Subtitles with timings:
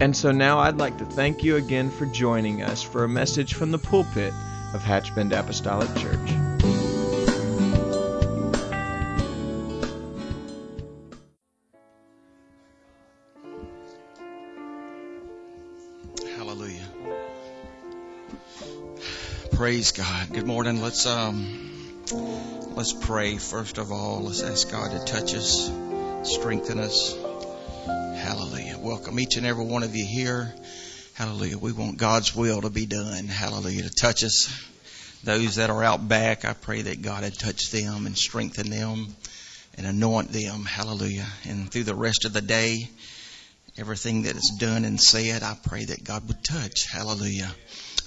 [0.00, 3.52] And so now I'd like to thank you again for joining us for a message
[3.52, 4.32] from the pulpit
[4.72, 6.30] of Hatchbend Apostolic Church.
[16.34, 16.88] Hallelujah.
[19.52, 20.32] Praise God.
[20.32, 20.80] Good morning.
[20.80, 22.04] Let's um
[22.74, 24.22] let's pray first of all.
[24.22, 25.70] Let's ask God to touch us,
[26.22, 27.29] strengthen us.
[27.90, 28.78] Hallelujah.
[28.78, 30.54] Welcome each and every one of you here.
[31.14, 31.58] Hallelujah.
[31.58, 33.26] We want God's will to be done.
[33.26, 33.82] Hallelujah.
[33.82, 34.48] To touch us.
[35.24, 39.08] Those that are out back, I pray that God would touch them and strengthen them
[39.76, 40.64] and anoint them.
[40.64, 41.26] Hallelujah.
[41.48, 42.88] And through the rest of the day,
[43.76, 46.86] everything that is done and said, I pray that God would touch.
[46.90, 47.50] Hallelujah.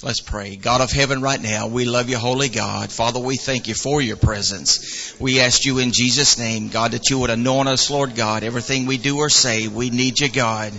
[0.03, 0.57] Let's pray.
[0.57, 2.91] God of heaven, right now, we love you, holy God.
[2.91, 5.17] Father, we thank you for your presence.
[5.17, 8.43] We ask you in Jesus' name, God, that you would anoint us, Lord God.
[8.43, 10.73] Everything we do or say, we need you, God.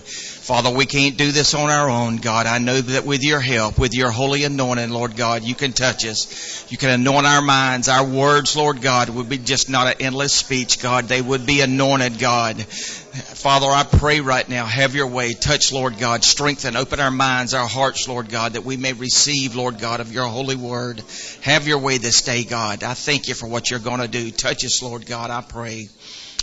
[0.45, 2.45] Father, we can't do this on our own, God.
[2.45, 6.05] I know that with your help, with your holy anointing, Lord God, you can touch
[6.05, 6.71] us.
[6.71, 7.89] You can anoint our minds.
[7.89, 11.09] Our words, Lord God, would be just not an endless speech, God.
[11.09, 12.63] They would be anointed, God.
[12.63, 15.33] Father, I pray right now, have your way.
[15.33, 16.23] Touch, Lord God.
[16.23, 20.13] Strengthen, open our minds, our hearts, Lord God, that we may receive, Lord God, of
[20.13, 21.03] your holy word.
[21.41, 22.85] Have your way this day, God.
[22.85, 24.31] I thank you for what you're going to do.
[24.31, 25.89] Touch us, Lord God, I pray.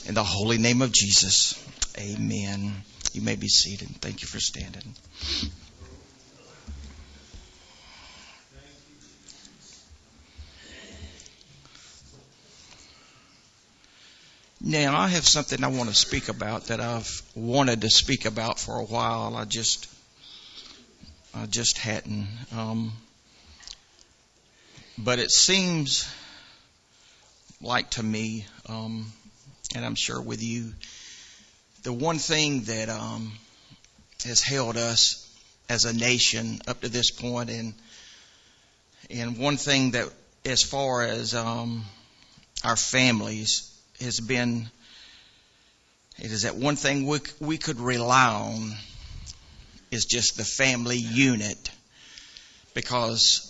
[0.08, 1.54] In the holy name of Jesus.
[2.00, 2.82] Amen.
[3.14, 3.90] You may be seated.
[4.00, 4.96] Thank you for standing.
[14.64, 18.60] Now, I have something I want to speak about that I've wanted to speak about
[18.60, 19.36] for a while.
[19.36, 19.88] I just,
[21.34, 22.28] I just hadn't.
[22.56, 22.94] Um,
[24.98, 26.08] but it seems
[27.60, 29.12] like to me, um,
[29.76, 30.74] and I'm sure with you,
[31.84, 33.32] the one thing that um,
[34.26, 35.28] has held us
[35.70, 37.74] as a nation up to this point, and
[39.10, 40.08] and one thing that,
[40.46, 41.84] as far as um,
[42.64, 44.70] our families, has been
[46.20, 48.74] it is that one thing we we could rely on
[49.90, 51.72] is just the family unit
[52.74, 53.48] because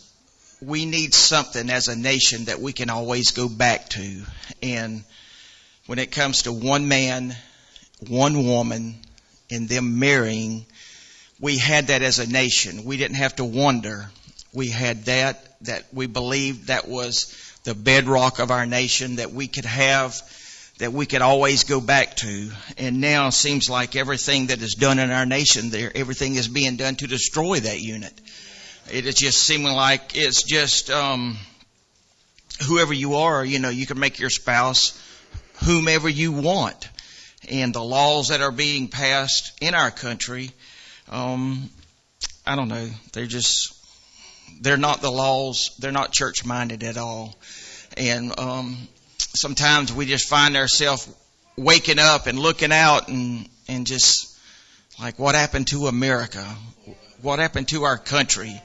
[0.61, 4.23] we need something as a nation that we can always go back to.
[4.63, 5.03] And
[5.87, 7.35] when it comes to one man
[8.07, 8.95] one woman
[9.49, 10.65] and them marrying,
[11.39, 12.83] we had that as a nation.
[12.83, 14.09] We didn't have to wonder.
[14.53, 19.47] We had that, that we believed that was the bedrock of our nation that we
[19.47, 20.19] could have,
[20.79, 22.51] that we could always go back to.
[22.77, 26.47] And now it seems like everything that is done in our nation there, everything is
[26.47, 28.13] being done to destroy that unit.
[28.91, 31.37] It is just seeming like it's just, um,
[32.67, 34.97] whoever you are, you know, you can make your spouse
[35.63, 36.89] whomever you want
[37.49, 40.51] and the laws that are being passed in our country,
[41.09, 41.69] um,
[42.45, 42.87] I don't know.
[43.13, 43.77] They're just
[44.61, 45.75] they're not the laws.
[45.79, 47.35] They're not church minded at all.
[47.97, 48.77] And um,
[49.17, 51.09] sometimes we just find ourselves
[51.57, 54.37] waking up and looking out and and just
[54.99, 56.43] like what happened to America?
[57.21, 58.61] What happened to our country?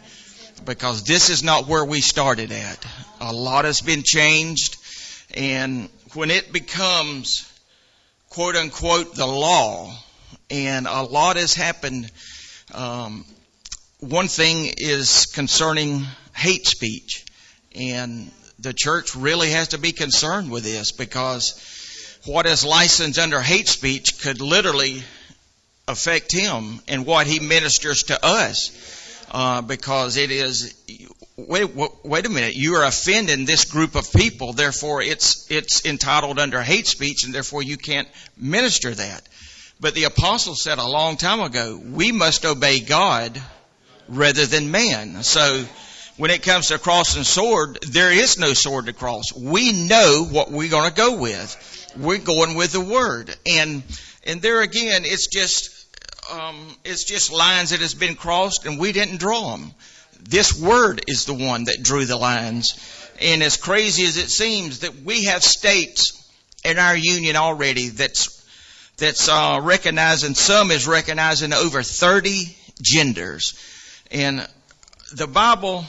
[0.64, 2.84] Because this is not where we started at.
[3.20, 4.76] A lot has been changed,
[5.34, 7.50] and when it becomes
[8.36, 9.90] quote unquote the law,
[10.50, 12.12] and a lot has happened.
[12.74, 13.24] Um,
[14.00, 16.04] one thing is concerning
[16.34, 17.24] hate speech,
[17.74, 23.40] and the church really has to be concerned with this because what is licensed under
[23.40, 25.02] hate speech could literally
[25.88, 29.24] affect him and what he ministers to us.
[29.30, 30.74] Uh, because it is
[31.36, 31.70] wait,
[32.02, 36.62] wait a minute, you are offending this group of people, therefore it's, it's entitled under
[36.62, 39.22] hate speech and therefore you can't minister that.
[39.78, 43.40] But the apostle said a long time ago, we must obey God
[44.08, 45.22] rather than man.
[45.22, 45.64] So
[46.16, 49.34] when it comes to cross and sword, there is no sword to cross.
[49.34, 51.92] We know what we're going to go with.
[51.98, 53.34] We're going with the word.
[53.44, 53.82] And,
[54.24, 55.86] and there again, it's just,
[56.32, 59.72] um, it's just lines that has been crossed and we didn't draw them.
[60.22, 62.74] This word is the one that drew the lines.
[63.20, 66.22] And as crazy as it seems that we have states
[66.64, 68.36] in our union already that's
[68.96, 73.54] that's uh, recognizing, some is recognizing over 30 genders.
[74.10, 74.46] And
[75.14, 75.84] the Bible,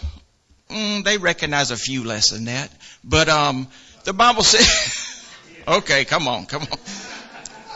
[0.69, 2.69] mm, they recognize a few less than that.
[3.03, 3.67] But um,
[4.03, 5.25] the Bible says,
[5.67, 6.79] okay, come on, come on.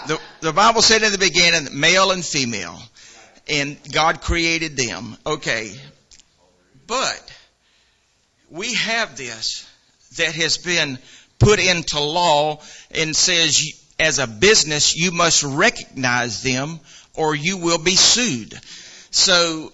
[0.08, 2.78] The, the Bible said in the beginning, male and female.
[3.48, 5.18] And God created them.
[5.26, 5.74] Okay.
[6.92, 7.34] But
[8.50, 9.66] we have this
[10.18, 11.00] that has been
[11.40, 12.60] put into law
[12.94, 13.64] and says
[13.98, 16.82] as a business you must recognize them
[17.16, 18.60] or you will be sued.
[19.10, 19.72] So,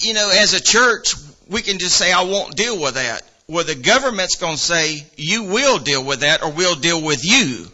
[0.00, 1.14] you know, as a church,
[1.48, 3.22] we can just say, I won't deal with that.
[3.48, 7.24] Well, the government's going to say, you will deal with that or we'll deal with
[7.24, 7.66] you.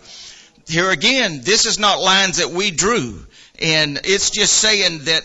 [0.68, 3.26] Here again, this is not lines that we drew.
[3.60, 5.24] And it's just saying that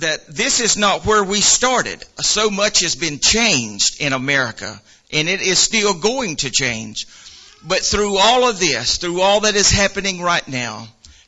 [0.00, 2.02] that this is not where we started.
[2.20, 4.80] So much has been changed in America,
[5.12, 7.06] and it is still going to change.
[7.64, 10.86] But through all of this, through all that is happening right now,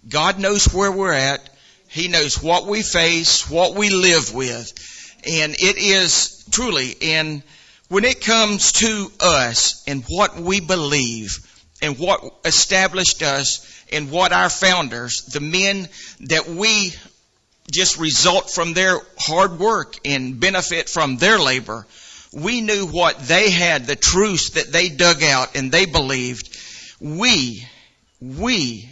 [0.09, 1.49] God knows where we're at.
[1.89, 4.73] He knows what we face, what we live with.
[5.27, 7.43] And it is truly, and
[7.89, 11.39] when it comes to us and what we believe
[11.81, 15.89] and what established us and what our founders, the men
[16.21, 16.93] that we
[17.71, 21.87] just result from their hard work and benefit from their labor.
[22.33, 26.57] We knew what they had, the truths that they dug out and they believed.
[27.01, 27.67] We,
[28.21, 28.89] we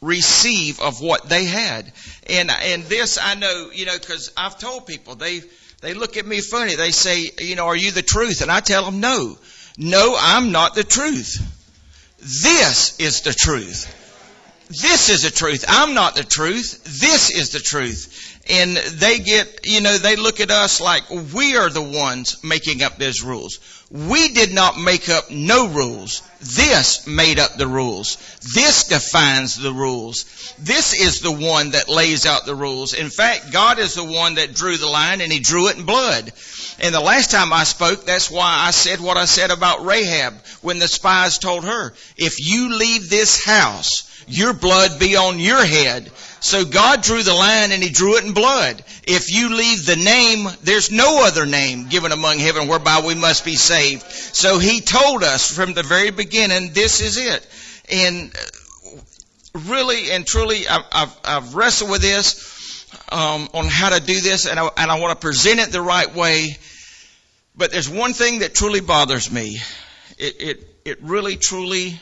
[0.00, 1.92] receive of what they had.
[2.28, 5.42] And, and this I know, you know, cause I've told people, they,
[5.80, 6.74] they look at me funny.
[6.74, 8.42] They say, you know, are you the truth?
[8.42, 9.38] And I tell them, no.
[9.78, 11.38] No, I'm not the truth.
[12.18, 13.96] This is the truth.
[14.70, 15.64] This is the truth.
[15.66, 16.84] I'm not the truth.
[16.84, 18.38] This is the truth.
[18.48, 22.80] And they get, you know, they look at us like we are the ones making
[22.84, 23.58] up those rules.
[23.90, 26.22] We did not make up no rules.
[26.38, 28.16] This made up the rules.
[28.54, 30.54] This defines the rules.
[30.60, 32.94] This is the one that lays out the rules.
[32.94, 35.84] In fact, God is the one that drew the line and He drew it in
[35.84, 36.32] blood.
[36.78, 40.34] And the last time I spoke, that's why I said what I said about Rahab
[40.62, 45.64] when the spies told her, if you leave this house, your blood be on your
[45.64, 46.10] head.
[46.40, 48.82] So God drew the line and He drew it in blood.
[49.04, 53.44] If you leave the name, there's no other name given among heaven whereby we must
[53.44, 54.02] be saved.
[54.02, 57.46] So He told us from the very beginning, this is it.
[57.92, 58.32] And
[59.66, 64.46] really and truly, I've, I've, I've wrestled with this um, on how to do this,
[64.46, 66.56] and I, and I want to present it the right way.
[67.56, 69.58] But there's one thing that truly bothers me.
[70.18, 72.00] It, it, it really, truly,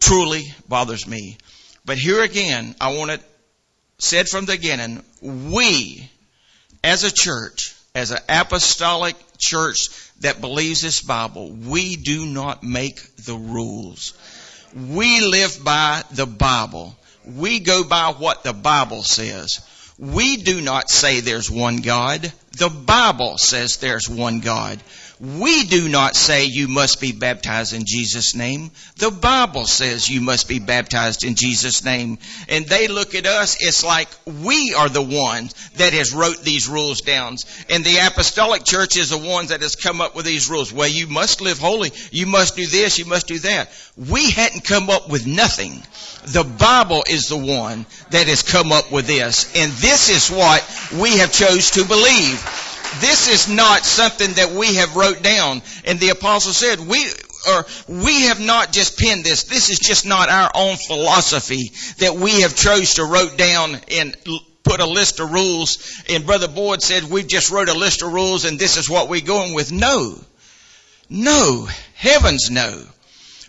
[0.00, 1.38] truly bothers me.
[1.88, 3.22] But here again, I want it
[3.98, 6.10] said from the beginning, we
[6.84, 9.88] as a church, as an apostolic church
[10.20, 14.12] that believes this Bible, we do not make the rules.
[14.74, 16.94] We live by the Bible.
[17.24, 19.66] We go by what the Bible says.
[19.98, 22.30] We do not say there's one God.
[22.58, 24.78] The Bible says there's one God.
[25.20, 28.70] We do not say you must be baptized in Jesus' name.
[28.98, 32.18] The Bible says you must be baptized in Jesus' name.
[32.48, 36.68] And they look at us, it's like we are the ones that has wrote these
[36.68, 37.36] rules down.
[37.68, 40.72] And the apostolic church is the ones that has come up with these rules.
[40.72, 41.90] Well, you must live holy.
[42.12, 42.98] You must do this.
[42.98, 43.70] You must do that.
[43.96, 45.82] We hadn't come up with nothing.
[46.26, 49.52] The Bible is the one that has come up with this.
[49.56, 50.62] And this is what
[51.00, 52.67] we have chose to believe.
[53.00, 55.62] This is not something that we have wrote down.
[55.84, 57.04] And the apostle said, we,
[57.48, 59.44] or we have not just penned this.
[59.44, 64.16] This is just not our own philosophy that we have chose to wrote down and
[64.64, 66.02] put a list of rules.
[66.08, 69.08] And Brother Boyd said, we've just wrote a list of rules and this is what
[69.08, 69.70] we're going with.
[69.72, 70.18] No.
[71.08, 71.68] No.
[71.94, 72.84] Heavens no.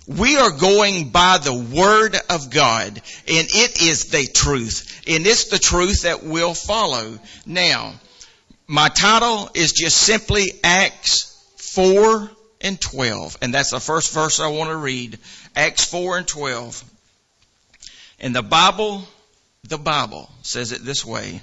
[0.07, 5.03] We are going by the Word of God, and it is the truth.
[5.07, 7.19] And it's the truth that we'll follow.
[7.45, 7.93] Now,
[8.69, 12.29] my title is just simply Acts 4
[12.61, 13.37] and 12.
[13.41, 15.17] And that's the first verse I want to read.
[15.55, 16.83] Acts 4 and 12.
[18.19, 19.03] And the Bible,
[19.63, 21.41] the Bible says it this way.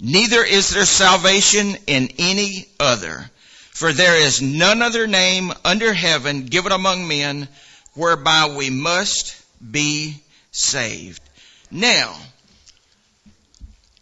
[0.00, 3.30] Neither is there salvation in any other.
[3.72, 7.48] For there is none other name under heaven given among men
[7.92, 10.16] whereby we must be
[10.52, 11.20] saved.
[11.70, 12.16] Now,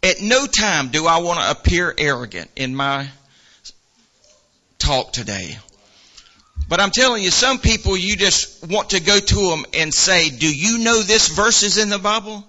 [0.03, 3.07] at no time do I want to appear arrogant in my
[4.79, 5.57] talk today.
[6.67, 10.29] But I'm telling you, some people you just want to go to them and say,
[10.29, 12.45] do you know this verse is in the Bible?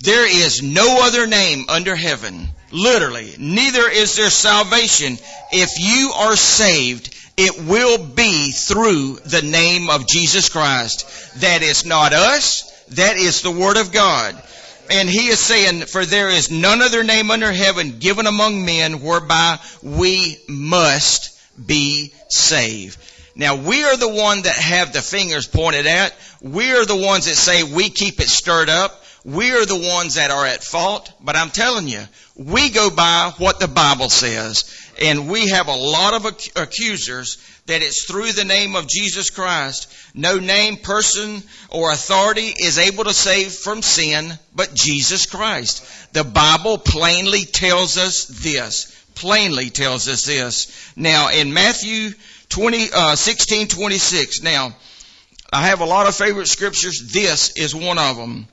[0.00, 2.48] There is no other name under heaven.
[2.70, 5.18] Literally, neither is there salvation.
[5.50, 11.40] If you are saved, it will be through the name of Jesus Christ.
[11.40, 12.62] That is not us.
[12.90, 14.40] That is the Word of God.
[14.90, 19.02] And he is saying, for there is none other name under heaven given among men
[19.02, 22.98] whereby we must be saved.
[23.34, 26.14] Now we are the one that have the fingers pointed at.
[26.40, 29.04] We are the ones that say we keep it stirred up.
[29.24, 31.12] We are the ones that are at fault.
[31.20, 32.02] But I'm telling you,
[32.36, 34.87] we go by what the Bible says.
[34.98, 36.24] And we have a lot of
[36.56, 39.92] accusers that it's through the name of Jesus Christ.
[40.14, 45.84] No name, person, or authority is able to save from sin but Jesus Christ.
[46.14, 48.94] The Bible plainly tells us this.
[49.14, 50.92] Plainly tells us this.
[50.96, 52.10] Now, in Matthew
[52.48, 54.74] 20, uh, 16, 26, now,
[55.52, 57.12] I have a lot of favorite scriptures.
[57.12, 58.48] This is one of them.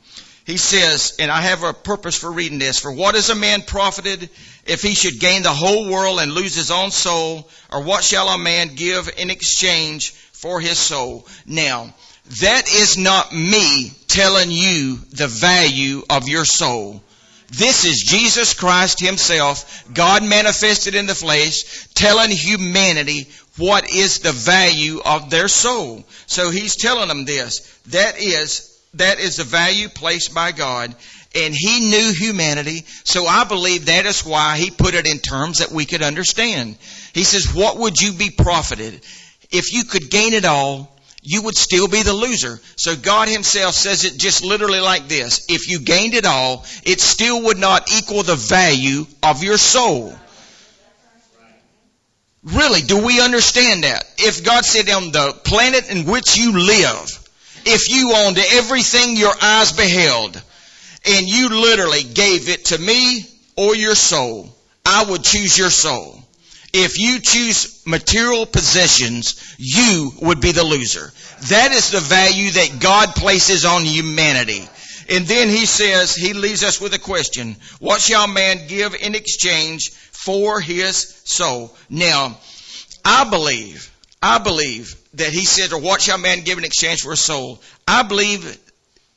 [0.45, 3.63] He says, and I have a purpose for reading this, for what is a man
[3.63, 4.29] profited
[4.65, 7.49] if he should gain the whole world and lose his own soul?
[7.71, 11.27] Or what shall a man give in exchange for his soul?
[11.45, 11.93] Now,
[12.41, 17.03] that is not me telling you the value of your soul.
[17.51, 24.31] This is Jesus Christ Himself, God manifested in the flesh, telling humanity what is the
[24.31, 26.03] value of their soul.
[26.25, 27.59] So He's telling them this.
[27.87, 30.95] That is, that is the value placed by God
[31.35, 32.85] and he knew humanity.
[33.03, 36.77] So I believe that is why he put it in terms that we could understand.
[37.13, 38.93] He says, what would you be profited?
[39.51, 42.59] If you could gain it all, you would still be the loser.
[42.77, 45.45] So God himself says it just literally like this.
[45.49, 50.13] If you gained it all, it still would not equal the value of your soul.
[52.43, 54.05] Really, do we understand that?
[54.19, 57.29] If God said on the planet in which you live,
[57.65, 60.39] if you owned everything your eyes beheld,
[61.05, 64.49] and you literally gave it to me or your soul,
[64.85, 66.19] I would choose your soul.
[66.73, 71.11] If you choose material possessions, you would be the loser.
[71.47, 74.67] That is the value that God places on humanity.
[75.07, 77.55] And then he says, he leaves us with a question.
[77.79, 81.73] What shall man give in exchange for his soul?
[81.89, 82.37] Now,
[83.05, 87.11] I believe, I believe that he said, or what shall man give in exchange for
[87.11, 87.61] his soul?
[87.87, 88.59] I believe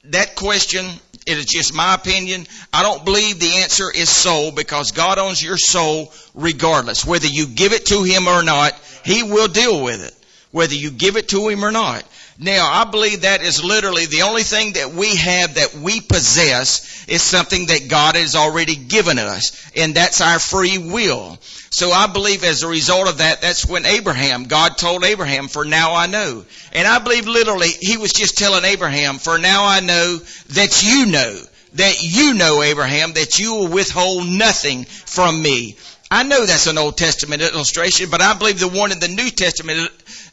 [0.05, 0.87] that question
[1.29, 2.47] it is just my opinion.
[2.73, 7.05] I don't believe the answer is soul because God owns your soul regardless.
[7.05, 8.73] Whether you give it to Him or not,
[9.05, 10.15] He will deal with it.
[10.51, 12.03] Whether you give it to Him or not.
[12.41, 17.05] Now, I believe that is literally the only thing that we have that we possess
[17.09, 21.37] is something that God has already given us, and that's our free will.
[21.71, 25.65] So I believe as a result of that, that's when Abraham, God told Abraham, for
[25.65, 26.45] now I know.
[26.73, 30.19] And I believe literally he was just telling Abraham, for now I know
[30.51, 31.41] that you know,
[31.75, 35.77] that you know, Abraham, that you will withhold nothing from me.
[36.11, 39.29] I know that's an Old Testament illustration, but I believe the one in the New
[39.29, 39.91] Testament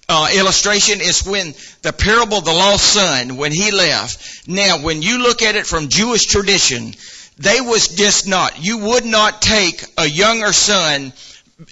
[0.08, 4.48] uh, illustration is when the parable of the lost son, when he left.
[4.48, 6.94] Now, when you look at it from Jewish tradition,
[7.38, 8.64] they was just not.
[8.64, 11.12] You would not take a younger son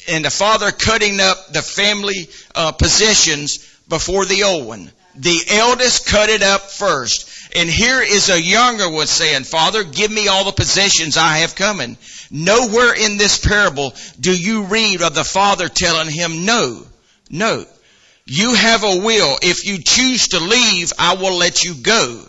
[0.08, 4.92] and the father cutting up the family uh, possessions before the old one.
[5.16, 7.30] The eldest cut it up first.
[7.56, 11.54] And here is a younger one saying, Father, give me all the possessions I have
[11.54, 11.98] coming.
[12.32, 16.84] Nowhere in this parable do you read of the father telling him no.
[17.30, 17.66] No.
[18.26, 19.38] You have a will.
[19.42, 22.26] If you choose to leave, I will let you go.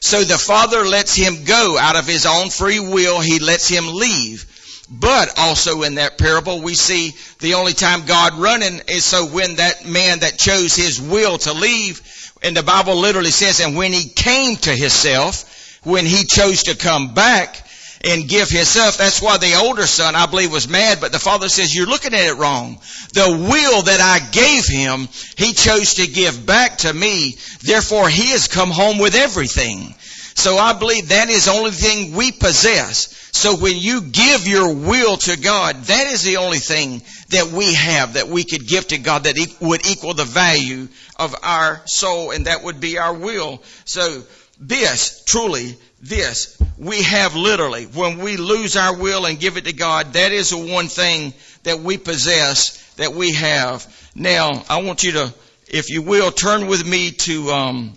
[0.00, 3.20] So the father lets him go out of his own free will.
[3.20, 4.46] He lets him leave.
[4.90, 9.56] But also in that parable, we see the only time God running is so when
[9.56, 12.02] that man that chose his will to leave,
[12.42, 16.76] and the Bible literally says, and when he came to himself, when he chose to
[16.76, 17.63] come back,
[18.04, 18.98] and give himself.
[18.98, 22.14] That's why the older son, I believe, was mad, but the father says, you're looking
[22.14, 22.78] at it wrong.
[23.12, 27.36] The will that I gave him, he chose to give back to me.
[27.62, 29.94] Therefore, he has come home with everything.
[30.36, 33.30] So I believe that is the only thing we possess.
[33.32, 37.74] So when you give your will to God, that is the only thing that we
[37.74, 42.32] have that we could give to God that would equal the value of our soul,
[42.32, 43.62] and that would be our will.
[43.84, 44.24] So
[44.60, 49.72] this, truly, this, we have literally, when we lose our will and give it to
[49.72, 51.32] God, that is the one thing
[51.62, 53.86] that we possess, that we have.
[54.14, 55.34] Now, I want you to,
[55.68, 57.94] if you will, turn with me to um,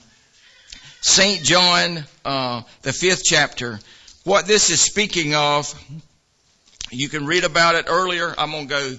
[1.02, 1.44] St.
[1.44, 3.80] John, uh, the fifth chapter.
[4.24, 5.74] What this is speaking of,
[6.92, 8.34] you can read about it earlier.
[8.38, 8.98] I'm going to go.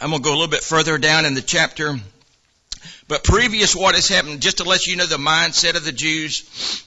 [0.00, 1.98] I'm going to go a little bit further down in the chapter.
[3.08, 6.84] But previous what has happened, just to let you know the mindset of the Jews,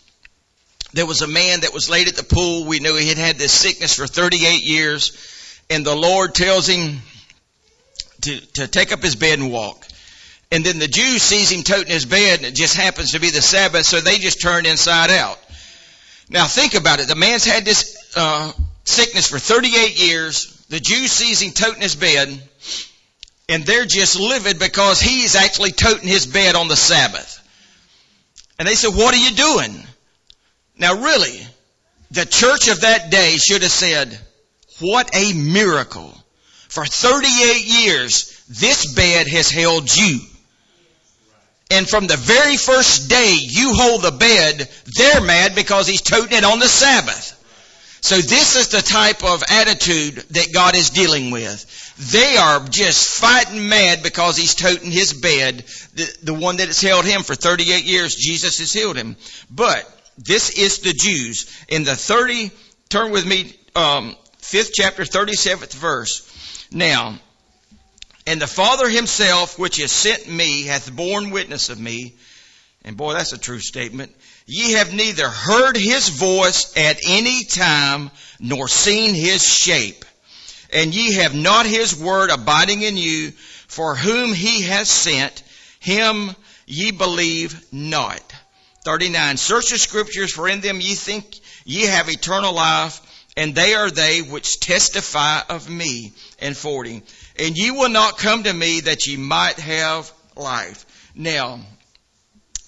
[0.94, 2.66] there was a man that was laid at the pool.
[2.66, 5.18] We knew he had had this sickness for 38 years.
[5.70, 7.00] And the Lord tells him
[8.22, 9.88] to, to take up his bed and walk.
[10.51, 13.30] And then the Jew sees him toting his bed and it just happens to be
[13.30, 15.40] the Sabbath, so they just turned inside out.
[16.30, 17.08] Now think about it.
[17.08, 18.51] The man's had this uh,
[18.84, 20.66] sickness for 38 years.
[20.70, 22.28] The Jew sees him toting his bed
[23.51, 27.38] and they're just livid because he's actually toting his bed on the Sabbath.
[28.58, 29.84] And they said, what are you doing?
[30.77, 31.46] Now really,
[32.12, 34.17] the church of that day should have said,
[34.79, 36.17] what a miracle.
[36.70, 40.22] For 38 years, this bed has held you.
[41.72, 46.38] And from the very first day you hold the bed, they're mad because he's toting
[46.38, 47.38] it on the Sabbath.
[48.01, 51.65] So this is the type of attitude that God is dealing with.
[52.12, 56.81] They are just fighting mad because he's toting his bed, the, the one that has
[56.81, 58.15] held him for 38 years.
[58.15, 59.15] Jesus has healed him.
[59.51, 61.46] But this is the Jews.
[61.67, 62.50] In the 30,
[62.89, 66.27] turn with me, um, 5th chapter, 37th verse.
[66.72, 67.20] Now,
[68.25, 72.15] and the Father himself, which has sent me, hath borne witness of me.
[72.84, 74.12] And boy, that's a true statement.
[74.45, 80.05] Ye have neither heard his voice at any time, nor seen his shape.
[80.74, 83.31] And ye have not his word abiding in you,
[83.67, 85.43] for whom he has sent,
[85.79, 88.33] him ye believe not.
[88.83, 89.38] 39.
[89.38, 93.00] Search the scriptures, for in them ye think ye have eternal life,
[93.38, 96.13] and they are they which testify of me.
[96.39, 97.03] And 40
[97.38, 100.86] and ye will not come to me that ye might have life.
[101.15, 101.60] Now,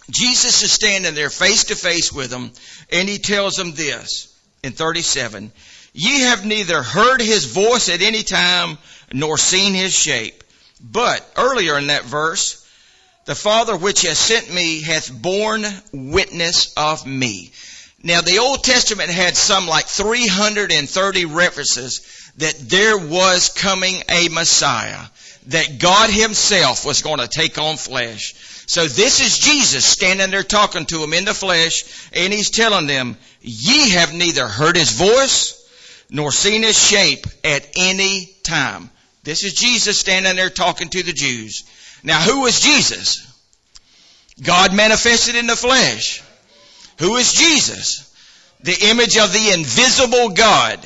[0.10, 2.52] Jesus is standing there face to face with them,
[2.92, 4.34] and he tells them this
[4.64, 5.52] in 37.
[5.94, 8.78] Ye have neither heard his voice at any time,
[9.14, 10.44] nor seen his shape.
[10.82, 12.66] But, earlier in that verse,
[13.26, 17.52] the Father which has sent me hath borne witness of me.
[18.02, 22.02] Now the Old Testament had some like 330 references
[22.38, 25.06] that there was coming a Messiah,
[25.48, 28.36] that God Himself was going to take on flesh.
[28.66, 32.88] So this is Jesus standing there talking to them in the flesh, and He's telling
[32.88, 35.60] them, ye have neither heard His voice,
[36.10, 38.90] nor seen His shape at any time.
[39.24, 41.64] This is Jesus standing there talking to the Jews.
[42.04, 43.30] Now who was Jesus?
[44.42, 46.22] God manifested in the flesh.
[47.00, 48.10] Who is Jesus?
[48.62, 50.80] The image of the invisible God.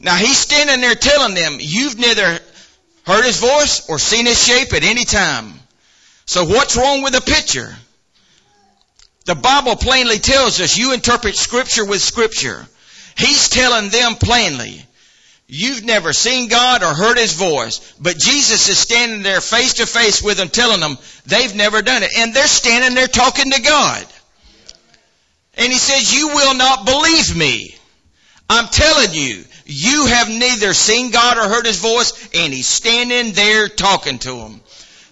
[0.00, 2.38] Now he's standing there telling them, you've neither
[3.06, 5.54] heard his voice or seen his shape at any time.
[6.26, 7.74] So what's wrong with the picture?
[9.26, 12.66] The Bible plainly tells us you interpret scripture with scripture.
[13.16, 14.84] He's telling them plainly,
[15.46, 19.86] you've never seen God or heard his voice, but Jesus is standing there face to
[19.86, 22.10] face with them telling them they've never done it.
[22.18, 24.06] And they're standing there talking to God.
[25.56, 27.74] And he says, you will not believe me.
[28.50, 33.32] I'm telling you, you have neither seen God or heard His voice, and He's standing
[33.32, 34.60] there talking to them.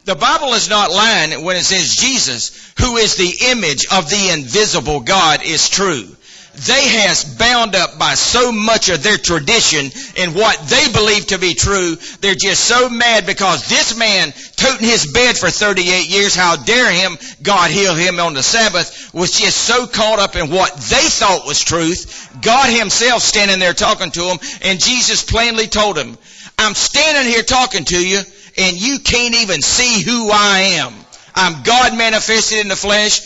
[0.04, 4.30] The Bible is not lying when it says Jesus, who is the image of the
[4.32, 6.08] invisible God, is true
[6.54, 11.38] they has bound up by so much of their tradition and what they believe to
[11.38, 11.96] be true.
[12.20, 16.92] They're just so mad because this man toting his bed for 38 years, how dare
[16.92, 21.08] him, God heal him on the Sabbath, was just so caught up in what they
[21.08, 22.28] thought was truth.
[22.42, 26.18] God himself standing there talking to them and Jesus plainly told him,
[26.58, 28.20] I'm standing here talking to you
[28.56, 30.94] and you can't even see who I am.
[31.34, 33.20] I'm God manifested in the flesh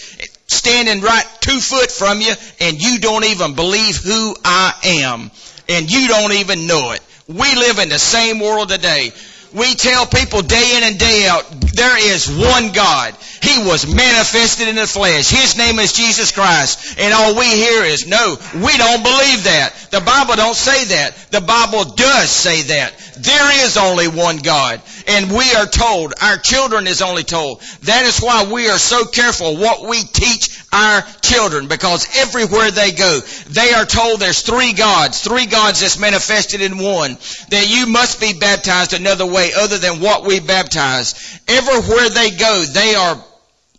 [0.48, 5.30] standing right two foot from you and you don't even believe who I am.
[5.68, 7.00] And you don't even know it.
[7.26, 9.10] We live in the same world today.
[9.52, 13.14] We tell people day in and day out, there is one God.
[13.42, 15.30] He was manifested in the flesh.
[15.30, 16.98] His name is Jesus Christ.
[16.98, 19.72] And all we hear is, no, we don't believe that.
[19.90, 21.16] The Bible don't say that.
[21.30, 22.92] The Bible does say that.
[23.18, 24.80] There is only one God.
[25.06, 27.62] And we are told, our children is only told.
[27.82, 32.92] That is why we are so careful what we teach our children because everywhere they
[32.92, 37.16] go, they are told there's three gods, three gods that's manifested in one,
[37.50, 41.14] that you must be baptized another way other than what we baptize.
[41.48, 43.24] Everywhere they go, they are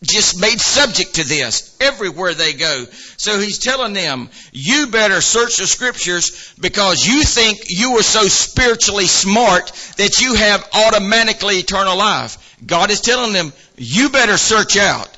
[0.04, 2.86] just made subject to this everywhere they go.
[3.18, 8.24] So he's telling them, you better search the scriptures because you think you are so
[8.24, 12.56] spiritually smart that you have automatically eternal life.
[12.66, 15.10] God is telling them, you better search out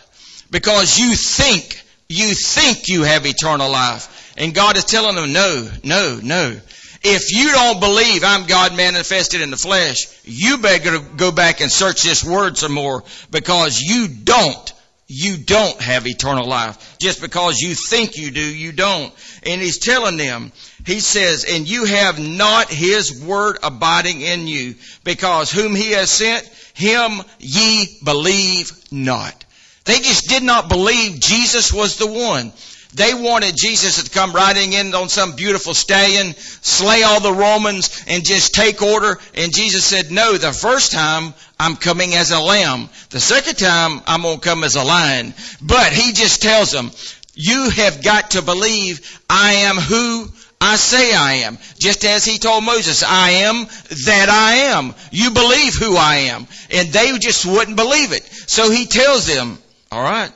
[0.52, 4.34] because you think, you think you have eternal life.
[4.38, 6.60] And God is telling them, no, no, no.
[7.02, 11.72] If you don't believe I'm God manifested in the flesh, you better go back and
[11.72, 14.74] search this word some more because you don't.
[15.12, 16.98] You don't have eternal life.
[17.00, 19.12] Just because you think you do, you don't.
[19.44, 20.52] And he's telling them,
[20.86, 26.12] he says, and you have not his word abiding in you because whom he has
[26.12, 26.44] sent,
[26.76, 29.46] him ye believe not.
[29.86, 32.52] They just did not believe Jesus was the one.
[32.94, 38.04] They wanted Jesus to come riding in on some beautiful stallion, slay all the Romans,
[38.08, 39.20] and just take order.
[39.36, 42.90] And Jesus said, no, the first time I'm coming as a lamb.
[43.12, 45.36] The second time I'm going to come as a lion.
[45.62, 46.90] But he just tells them,
[47.36, 50.28] you have got to believe I am who
[50.60, 51.58] I say I am.
[51.78, 53.66] Just as he told Moses, I am
[54.06, 54.96] that I am.
[55.12, 56.48] You believe who I am.
[56.72, 58.24] And they just wouldn't believe it.
[58.48, 59.58] So he tells them,
[59.92, 60.32] all right,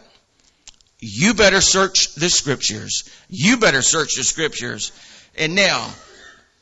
[1.06, 3.04] you better search the scriptures.
[3.28, 4.94] You better search the scriptures.
[5.38, 5.90] And now,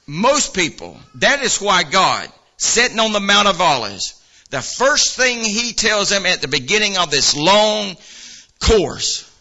[0.08, 2.28] most people, that is why God,
[2.58, 6.98] sitting on the Mount of Olives, the first thing he tells them at the beginning
[6.98, 7.96] of this long
[8.60, 9.32] course,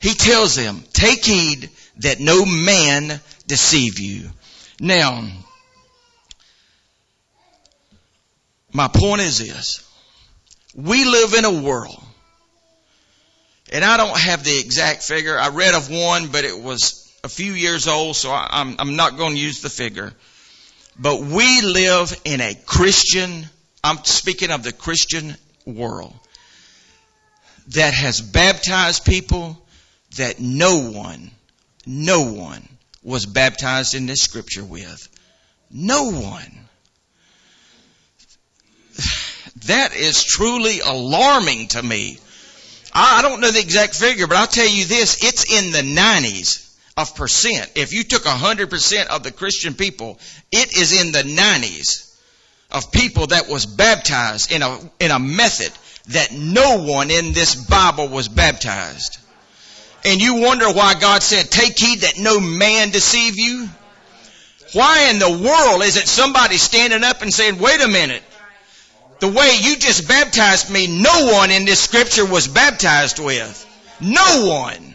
[0.00, 4.30] he tells them, take heed that no man deceive you.
[4.80, 5.28] Now,
[8.72, 9.86] my point is this.
[10.74, 12.02] We live in a world,
[13.70, 15.38] and I don't have the exact figure.
[15.38, 18.96] I read of one, but it was a few years old, so I, I'm, I'm
[18.96, 20.12] not going to use the figure.
[20.98, 23.46] But we live in a Christian,
[23.82, 26.14] I'm speaking of the Christian world,
[27.68, 29.56] that has baptized people
[30.16, 31.30] that no one,
[31.86, 32.68] no one
[33.02, 35.08] was baptized in this scripture with.
[35.70, 36.68] No one.
[39.66, 42.18] That is truly alarming to me.
[42.92, 46.66] I don't know the exact figure, but I'll tell you this, it's in the 90s
[46.96, 47.70] of percent.
[47.76, 50.18] If you took 100% of the Christian people,
[50.50, 52.14] it is in the 90s
[52.70, 55.72] of people that was baptized in a, in a method
[56.08, 59.18] that no one in this Bible was baptized
[60.04, 63.68] and you wonder why God said, take heed that no man deceive you?
[64.72, 68.22] Why in the world is it somebody standing up and saying, wait a minute,
[69.20, 73.66] the way you just baptized me, no one in this scripture was baptized with.
[74.00, 74.94] No one.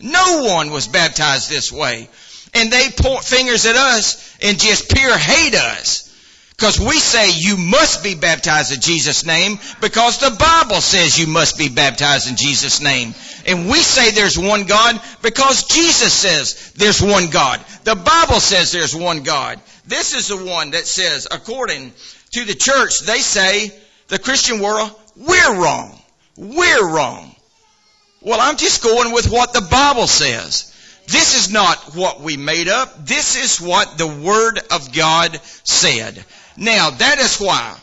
[0.00, 2.08] No one was baptized this way.
[2.54, 6.04] And they point fingers at us and just pure hate us.
[6.50, 11.26] Because we say you must be baptized in Jesus' name because the Bible says you
[11.26, 13.14] must be baptized in Jesus' name.
[13.46, 17.60] And we say there's one God because Jesus says there's one God.
[17.84, 19.60] The Bible says there's one God.
[19.86, 21.92] This is the one that says, according
[22.32, 23.72] to the church, they say,
[24.08, 25.98] the Christian world, we're wrong.
[26.36, 27.34] We're wrong.
[28.20, 30.72] Well, I'm just going with what the Bible says.
[31.08, 33.06] This is not what we made up.
[33.06, 36.24] This is what the Word of God said.
[36.56, 37.76] Now, that is why,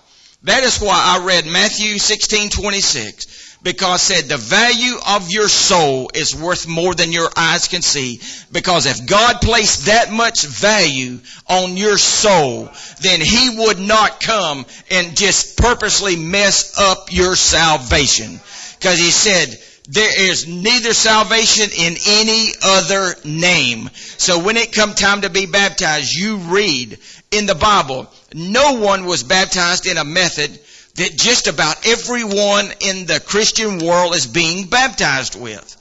[0.44, 6.12] that is why I read Matthew 16, 26, because said the value of your soul
[6.14, 8.22] is worth more than your eyes can see.
[8.52, 12.70] Because if God placed that much value on your soul,
[13.02, 18.40] then He would not come and just purposely mess up your salvation.
[18.78, 19.58] Because He said,
[19.90, 23.90] there is neither salvation in any other name.
[24.18, 27.00] So when it come time to be baptized, you read
[27.32, 30.58] in the Bible, no one was baptized in a method
[30.96, 35.78] that just about everyone in the Christian world is being baptized with.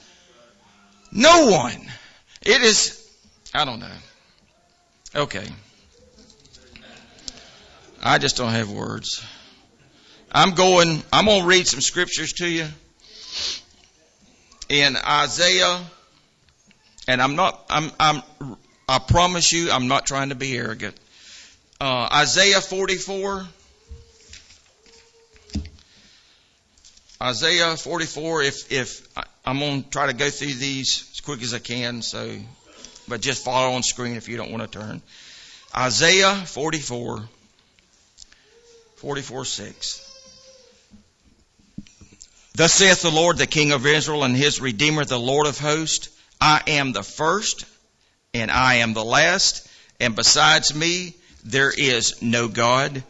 [1.11, 1.77] No one.
[2.41, 2.99] It is,
[3.55, 3.97] I don't know.
[5.15, 5.47] Okay.
[8.03, 9.25] I just don't have words.
[10.33, 12.67] I'm going, I'm going to read some scriptures to you
[14.71, 15.81] in Isaiah,
[17.07, 18.23] and I'm not, I'm, I'm,
[18.89, 20.97] I promise you, I'm not trying to be arrogant.
[21.79, 23.47] Uh, Isaiah 44.
[27.23, 28.43] Isaiah 44.
[28.43, 29.09] If if
[29.45, 32.37] I'm going to try to go through these as quick as I can, so
[33.07, 35.03] but just follow on screen if you don't want to turn.
[35.75, 37.23] Isaiah 44.
[38.97, 40.09] 44 6.
[42.55, 46.09] Thus saith the Lord, the King of Israel and his Redeemer, the Lord of hosts,
[46.41, 47.65] I am the first
[48.35, 49.69] and I am the last,
[50.01, 53.03] and besides me there is no God.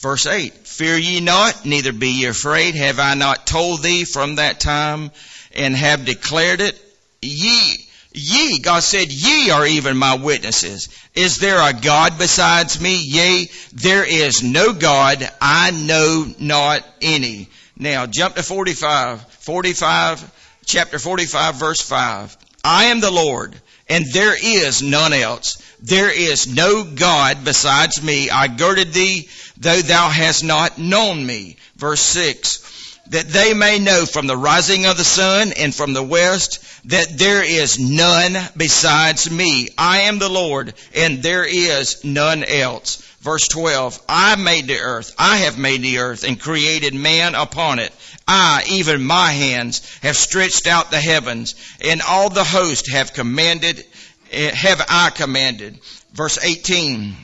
[0.00, 2.74] Verse 8, Fear ye not, neither be ye afraid.
[2.74, 5.10] Have I not told thee from that time
[5.54, 6.80] and have declared it?
[7.20, 10.88] Ye, ye, God said, ye are even my witnesses.
[11.14, 12.96] Is there a God besides me?
[12.96, 15.28] Yea, there is no God.
[15.38, 17.48] I know not any.
[17.76, 19.22] Now jump to 45.
[19.22, 22.36] 45, chapter 45 verse 5.
[22.64, 23.54] I am the Lord
[23.90, 25.60] and there is none else.
[25.82, 28.28] There is no God besides me.
[28.30, 31.56] I girded thee, though thou hast not known me.
[31.76, 32.98] Verse 6.
[33.08, 37.18] That they may know from the rising of the sun and from the west that
[37.18, 39.70] there is none besides me.
[39.76, 43.02] I am the Lord and there is none else.
[43.20, 45.14] Verse 12, I made the earth.
[45.18, 47.92] I have made the earth and created man upon it.
[48.26, 53.84] I, even my hands, have stretched out the heavens and all the host have commanded,
[54.30, 55.78] Eh, have I commanded.
[56.12, 57.14] Verse 18,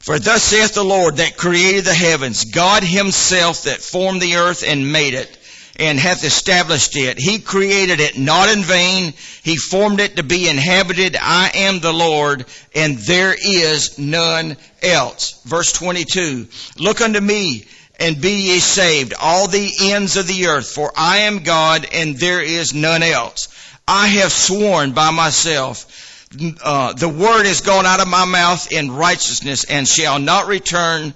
[0.00, 4.62] for thus saith the Lord that created the heavens, God himself that formed the earth
[4.66, 5.38] and made it
[5.76, 7.18] and hath established it.
[7.18, 9.14] He created it not in vain.
[9.42, 11.16] He formed it to be inhabited.
[11.20, 15.40] I am the Lord, and there is none else.
[15.44, 16.48] Verse 22.
[16.78, 17.66] Look unto me,
[17.98, 22.16] and be ye saved, all the ends of the earth, for I am God, and
[22.16, 23.48] there is none else.
[23.86, 26.28] I have sworn by myself,
[26.62, 31.14] uh, the word is gone out of my mouth in righteousness, and shall not return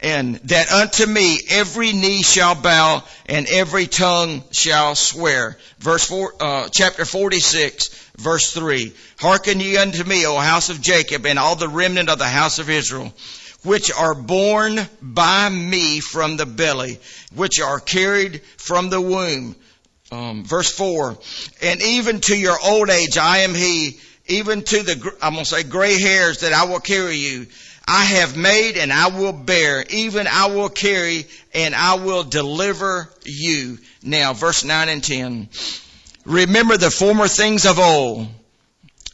[0.00, 5.58] and that unto me every knee shall bow and every tongue shall swear.
[5.80, 8.92] Verse four, uh, chapter 46, verse 3.
[9.18, 12.60] Hearken ye unto me, O house of Jacob, and all the remnant of the house
[12.60, 13.12] of Israel,
[13.64, 17.00] which are born by me from the belly,
[17.34, 19.56] which are carried from the womb.
[20.10, 21.18] Um, verse 4.
[21.62, 25.50] And even to your old age I am he, even to the, I'm going to
[25.50, 27.46] say gray hairs that I will carry you
[27.88, 33.08] I have made and I will bear, even I will carry and I will deliver
[33.24, 33.78] you.
[34.02, 35.48] Now, verse 9 and 10.
[36.26, 38.28] Remember the former things of old,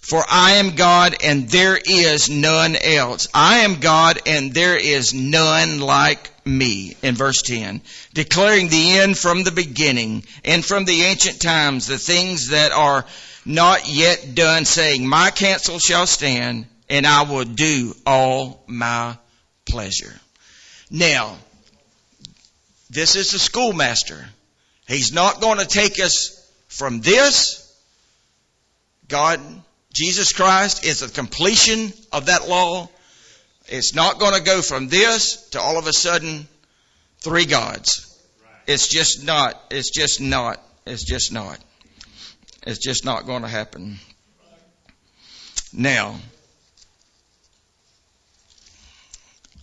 [0.00, 3.28] for I am God and there is none else.
[3.32, 6.96] I am God and there is none like me.
[7.02, 7.80] In verse 10.
[8.12, 13.04] Declaring the end from the beginning and from the ancient times, the things that are
[13.44, 19.16] not yet done, saying, My counsel shall stand and I will do all my
[19.64, 20.12] pleasure.
[20.90, 21.36] Now,
[22.90, 24.24] this is the schoolmaster.
[24.86, 27.60] He's not going to take us from this.
[29.08, 29.40] God,
[29.92, 32.88] Jesus Christ is the completion of that law.
[33.66, 36.46] It's not going to go from this to all of a sudden
[37.20, 38.10] three gods.
[38.66, 39.60] It's just not.
[39.70, 40.62] It's just not.
[40.86, 41.58] It's just not.
[42.66, 43.98] It's just not going to happen.
[45.72, 46.16] Now,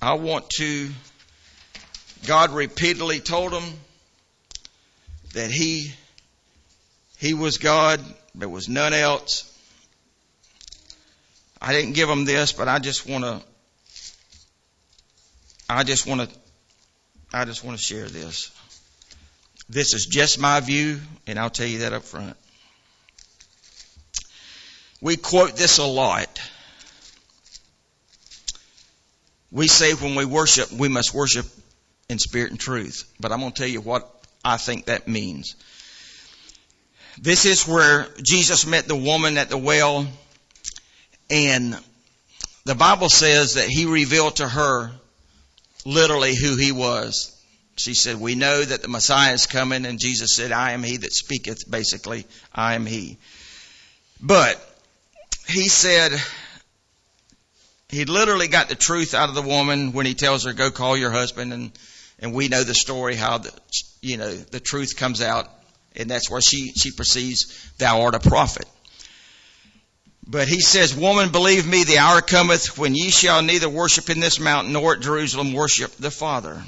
[0.01, 0.89] I want to,
[2.25, 3.63] God repeatedly told him
[5.33, 5.93] that he,
[7.17, 8.01] he was God,
[8.35, 9.47] there was none else.
[11.61, 13.41] I didn't give him this, but I just want to,
[15.77, 16.37] I just want to,
[17.33, 18.51] I just want to share this.
[19.69, 22.35] This is just my view, and I'll tell you that up front.
[25.01, 26.39] We quote this a lot
[29.51, 31.45] we say when we worship, we must worship
[32.09, 33.11] in spirit and truth.
[33.19, 34.09] But I'm going to tell you what
[34.43, 35.55] I think that means.
[37.21, 40.07] This is where Jesus met the woman at the well,
[41.29, 41.77] and
[42.63, 44.91] the Bible says that he revealed to her
[45.85, 47.37] literally who he was.
[47.75, 50.97] She said, We know that the Messiah is coming, and Jesus said, I am he
[50.97, 53.17] that speaketh, basically, I am he.
[54.19, 54.63] But
[55.47, 56.11] he said,
[57.91, 60.95] he literally got the truth out of the woman when he tells her, "Go call
[60.95, 61.71] your husband," and
[62.19, 63.51] and we know the story how the
[64.01, 65.49] you know the truth comes out,
[65.95, 68.65] and that's where she she perceives thou art a prophet.
[70.27, 74.19] But he says, Woman, believe me, the hour cometh when ye shall neither worship in
[74.19, 76.63] this mountain nor at Jerusalem worship the Father.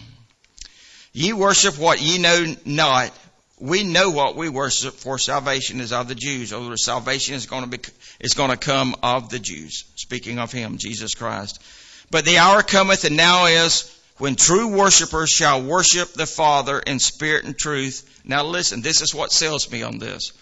[1.14, 3.12] Ye worship what ye know not,
[3.60, 7.46] we know what we worship for salvation is of the Jews, or the salvation is
[7.46, 7.80] going to be
[8.20, 9.86] is going to come of the Jews.
[9.96, 11.62] Speaking of Him, Jesus Christ.
[12.10, 17.00] But the hour cometh, and now is when true worshippers shall worship the Father in
[17.00, 18.22] spirit and truth.
[18.26, 20.34] Now listen, this is what sells me on this.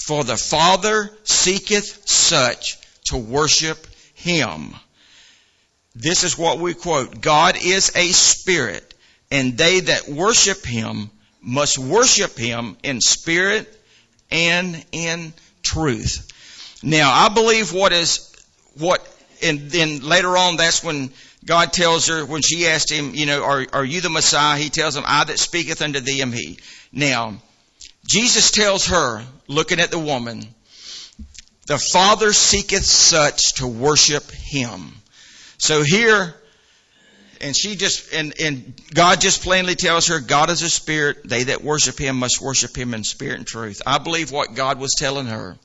[0.00, 4.74] For the Father seeketh such to worship Him.
[5.94, 7.20] This is what we quote.
[7.20, 8.94] God is a spirit,
[9.30, 11.10] and they that worship Him
[11.42, 13.68] must worship him in spirit
[14.30, 15.32] and in
[15.62, 16.28] truth.
[16.82, 18.34] Now, I believe what is,
[18.78, 19.06] what,
[19.42, 21.10] and then later on, that's when
[21.44, 24.58] God tells her, when she asked him, you know, are, are you the Messiah?
[24.58, 26.58] He tells him, I that speaketh unto thee am he.
[26.92, 27.40] Now,
[28.06, 30.42] Jesus tells her, looking at the woman,
[31.66, 34.92] the Father seeketh such to worship him.
[35.58, 36.34] So here,
[37.40, 41.18] and she just and and God just plainly tells her God is a spirit.
[41.24, 43.82] They that worship him must worship him in spirit and truth.
[43.86, 45.56] I believe what God was telling her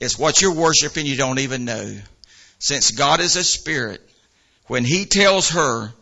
[0.00, 1.96] is what you're worshiping you don't even know.
[2.58, 4.00] Since God is a spirit
[4.66, 5.92] when he tells her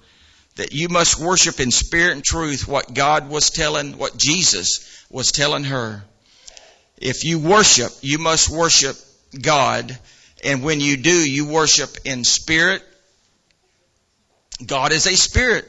[0.56, 5.32] that you must worship in spirit and truth what God was telling what Jesus was
[5.32, 6.02] telling her
[6.98, 8.96] if you worship you must worship
[9.40, 9.96] God
[10.44, 12.82] and when you do you worship in spirit
[14.64, 15.66] God is a spirit.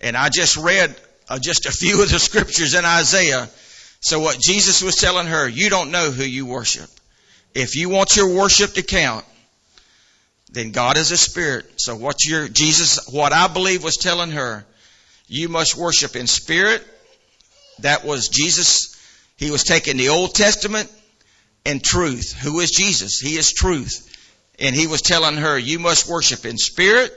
[0.00, 0.94] And I just read
[1.28, 3.48] uh, just a few of the scriptures in Isaiah.
[4.00, 6.88] So what Jesus was telling her, you don't know who you worship.
[7.54, 9.24] If you want your worship to count,
[10.50, 11.80] then God is a spirit.
[11.80, 14.64] So what your Jesus, what I believe was telling her,
[15.26, 16.86] you must worship in spirit.
[17.80, 18.96] That was Jesus.
[19.36, 20.90] He was taking the Old Testament
[21.64, 22.32] and truth.
[22.32, 23.20] Who is Jesus?
[23.20, 24.04] He is truth.
[24.58, 27.12] And he was telling her, you must worship in spirit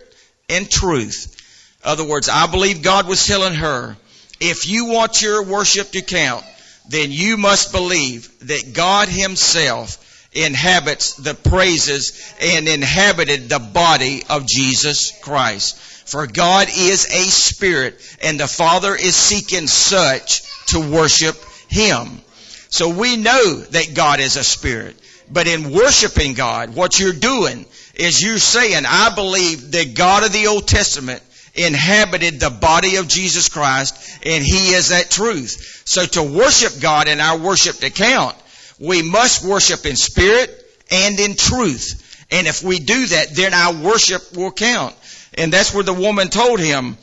[0.50, 1.38] and truth.
[1.84, 3.98] Other words, I believe God was telling her,
[4.40, 6.46] if you want your worship to count,
[6.90, 9.98] then you must believe that God himself
[10.34, 15.78] inhabits the praises and inhabited the body of Jesus Christ.
[15.78, 21.36] For God is a spirit and the Father is seeking such to worship
[21.70, 22.22] Him.
[22.70, 24.98] So we know that God is a spirit.
[25.30, 27.66] But in worshiping God, what you're doing
[27.96, 31.22] is you're saying, I believe that God of the Old Testament
[31.54, 35.84] inhabited the body of Jesus Christ and He is that truth.
[35.86, 38.36] So to worship God in our worship to count,
[38.82, 40.50] we must worship in spirit
[40.90, 42.26] and in truth.
[42.32, 44.96] And if we do that, then our worship will count.
[45.38, 46.98] And that's where the woman told him,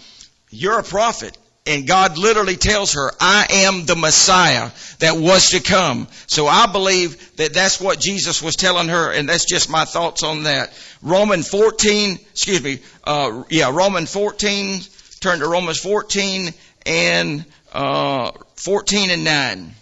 [0.50, 1.38] you're a prophet.
[1.66, 6.08] And God literally tells her, I am the Messiah that was to come.
[6.26, 10.22] So I believe that that's what Jesus was telling her, and that's just my thoughts
[10.22, 10.72] on that.
[11.02, 14.80] Roman 14, excuse me, uh, yeah, Roman 14,
[15.20, 16.54] turn to Romans 14
[16.86, 19.74] and, uh, 14 and 9.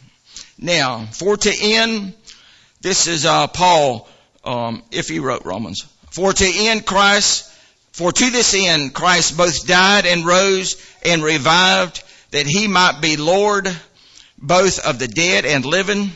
[0.58, 2.14] Now, for to end,
[2.80, 4.08] this is, uh, Paul,
[4.44, 5.84] um, if he wrote Romans.
[6.10, 7.50] For to end Christ,
[7.92, 13.16] for to this end Christ both died and rose and revived that he might be
[13.16, 13.74] Lord
[14.38, 16.12] both of the dead and living.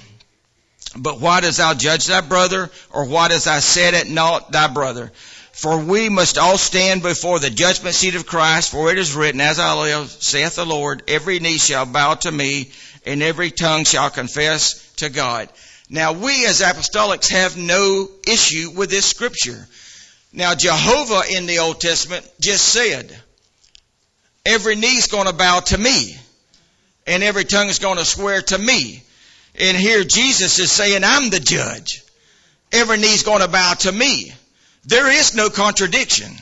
[0.97, 4.67] But why dost thou judge thy brother, or why dost thou set at naught thy
[4.67, 5.13] brother?
[5.53, 9.41] For we must all stand before the judgment seat of Christ, for it is written,
[9.41, 12.71] As I live, saith the Lord, every knee shall bow to me,
[13.05, 15.49] and every tongue shall confess to God.
[15.89, 19.67] Now we as apostolics have no issue with this scripture.
[20.33, 23.17] Now Jehovah in the Old Testament just said,
[24.47, 26.17] every knee's going to bow to me
[27.07, 29.03] and every tongue is going to swear to me.
[29.59, 32.05] And here Jesus is saying, I'm the judge.
[32.71, 34.33] Every knee's going to bow to me.
[34.85, 36.33] There is no contradiction.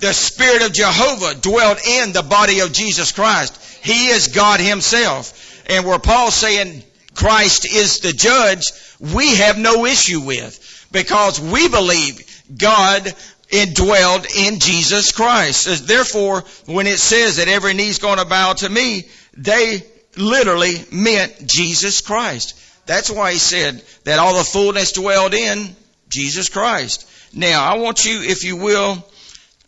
[0.00, 3.56] The Spirit of Jehovah dwelt in the body of Jesus Christ.
[3.82, 5.55] He is God Himself.
[5.66, 6.82] And where Paul's saying
[7.14, 12.22] Christ is the judge, we have no issue with because we believe
[12.56, 13.02] God
[13.50, 15.86] indwelled in Jesus Christ.
[15.86, 19.82] Therefore, when it says that every knee's going to bow to me, they
[20.16, 22.60] literally meant Jesus Christ.
[22.86, 25.74] That's why he said that all the fullness dwelled in
[26.08, 27.08] Jesus Christ.
[27.32, 29.04] Now, I want you, if you will,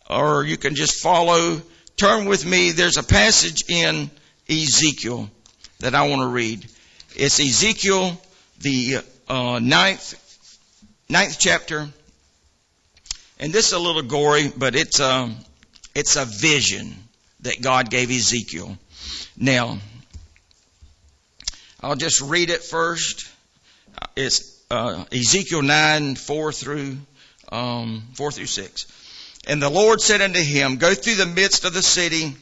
[0.09, 1.61] or you can just follow,
[1.97, 2.71] turn with me.
[2.71, 4.09] There's a passage in
[4.49, 5.29] Ezekiel
[5.79, 6.65] that I want to read.
[7.15, 8.19] It's Ezekiel,
[8.59, 8.97] the
[9.29, 10.15] uh, ninth,
[11.07, 11.87] ninth chapter,
[13.39, 15.37] and this is a little gory, but it's a, um,
[15.95, 16.93] it's a vision
[17.41, 18.77] that God gave Ezekiel.
[19.37, 19.79] Now,
[21.81, 23.31] I'll just read it first.
[24.17, 26.97] It's uh, Ezekiel 9, 4 through,
[27.53, 28.85] um, 4 through 6.
[29.47, 32.35] And the Lord said unto him, Go through the midst of the city,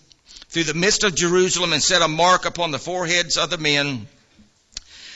[0.49, 4.07] through the midst of Jerusalem, and set a mark upon the foreheads of the men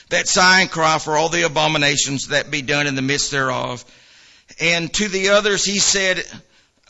[0.10, 3.86] that sigh and cry for all the abominations that be done in the midst thereof
[4.60, 6.26] and to the others he said,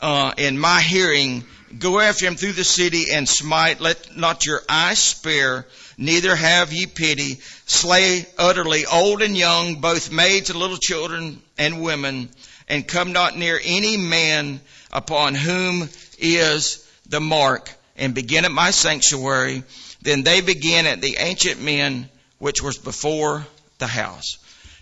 [0.00, 1.44] uh, in my hearing,
[1.78, 3.80] go after him through the city and smite.
[3.80, 7.40] Let not your eye spare, neither have ye pity.
[7.66, 12.30] Slay utterly old and young, both maids and little children and women,
[12.68, 14.60] and come not near any man
[14.92, 17.70] upon whom is the mark,
[18.02, 19.62] and begin at my sanctuary.
[20.02, 23.46] Then they begin at the ancient men which was before
[23.78, 24.38] the house.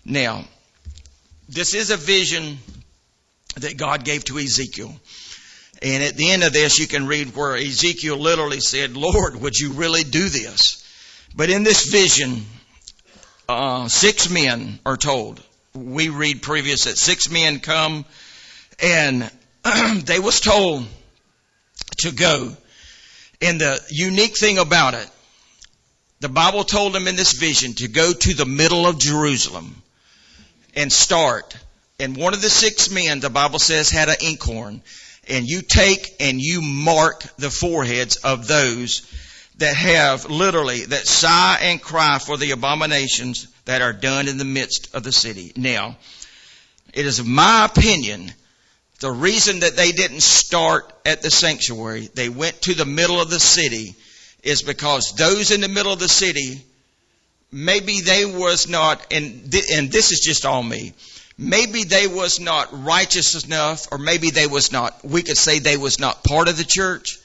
[0.07, 0.47] Now,
[1.47, 2.59] this is a vision
[3.57, 4.99] that God gave to Ezekiel.
[5.83, 9.55] And at the end of this, you can read where Ezekiel literally said, Lord, would
[9.55, 10.83] you really do this?
[11.37, 12.47] But in this vision,
[13.51, 15.43] uh, six men are told.
[15.75, 18.07] We read previous that six men come
[18.83, 19.31] and
[20.05, 20.87] they was told
[21.99, 22.57] to go.
[23.41, 25.09] And the unique thing about it,
[26.21, 29.83] the Bible told them in this vision to go to the middle of Jerusalem
[30.75, 31.57] and start.
[31.99, 34.83] And one of the six men, the Bible says, had an inkhorn.
[35.29, 39.07] And you take and you mark the foreheads of those
[39.59, 44.45] that have literally, that sigh and cry for the abominations that are done in the
[44.45, 45.53] midst of the city.
[45.57, 45.97] Now,
[46.93, 48.33] it is my opinion
[49.01, 53.31] the reason that they didn't start at the sanctuary, they went to the middle of
[53.31, 53.95] the city,
[54.43, 56.63] is because those in the middle of the city,
[57.51, 60.93] maybe they was not, and, th- and this is just all me,
[61.39, 65.79] maybe they was not righteous enough, or maybe they was not, we could say they
[65.79, 67.19] was not part of the church,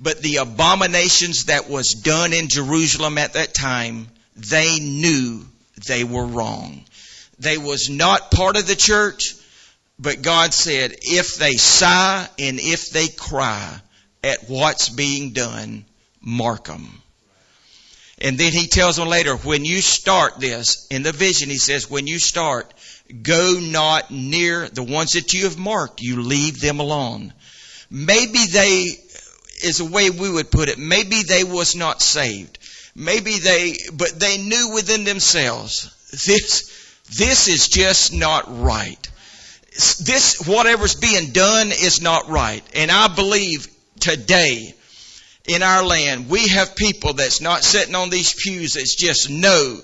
[0.00, 5.46] but the abominations that was done in Jerusalem at that time, they knew
[5.86, 6.84] they were wrong.
[7.38, 9.34] They was not part of the church,
[9.98, 13.80] but God said, if they sigh and if they cry
[14.22, 15.84] at what's being done,
[16.20, 17.02] mark them.
[18.18, 21.90] And then he tells them later, when you start this, in the vision he says,
[21.90, 22.72] when you start,
[23.22, 27.32] go not near the ones that you have marked, you leave them alone.
[27.90, 28.86] Maybe they,
[29.62, 32.58] is a way we would put it, maybe they was not saved.
[32.94, 36.72] Maybe they, but they knew within themselves, this,
[37.16, 39.10] this is just not right.
[39.76, 42.62] This, whatever's being done is not right.
[42.74, 43.68] And I believe
[44.00, 44.74] today,
[45.46, 49.78] in our land, we have people that's not sitting on these pews that's just know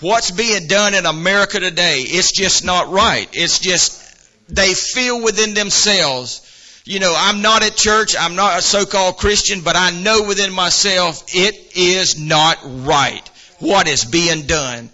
[0.00, 2.00] what's being done in America today.
[2.00, 3.28] It's just not right.
[3.32, 4.00] It's just,
[4.48, 6.48] they feel within themselves,
[6.84, 10.52] you know, I'm not at church, I'm not a so-called Christian, but I know within
[10.52, 13.26] myself it is not right
[13.60, 14.90] what is being done.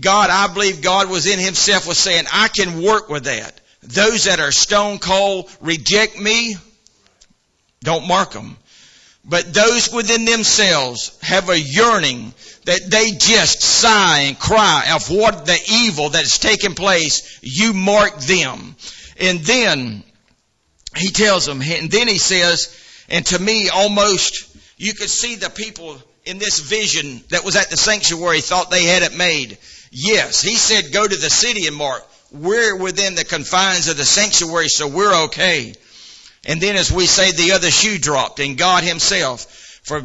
[0.00, 3.60] God, I believe God was in himself was saying, I can work with that.
[3.82, 6.56] Those that are stone cold reject me,
[7.82, 8.56] don't mark them.
[9.24, 15.46] But those within themselves have a yearning that they just sigh and cry of what
[15.46, 18.76] the evil that is taking place, you mark them.
[19.18, 20.02] And then
[20.96, 22.76] he tells them, and then he says,
[23.08, 27.70] and to me almost, you could see the people in this vision that was at
[27.70, 29.58] the sanctuary thought they had it made.
[29.90, 32.04] Yes, he said go to the city and mark.
[32.32, 35.74] We're within the confines of the sanctuary, so we're okay.
[36.46, 39.44] And then as we say, the other shoe dropped and God himself.
[39.84, 40.02] For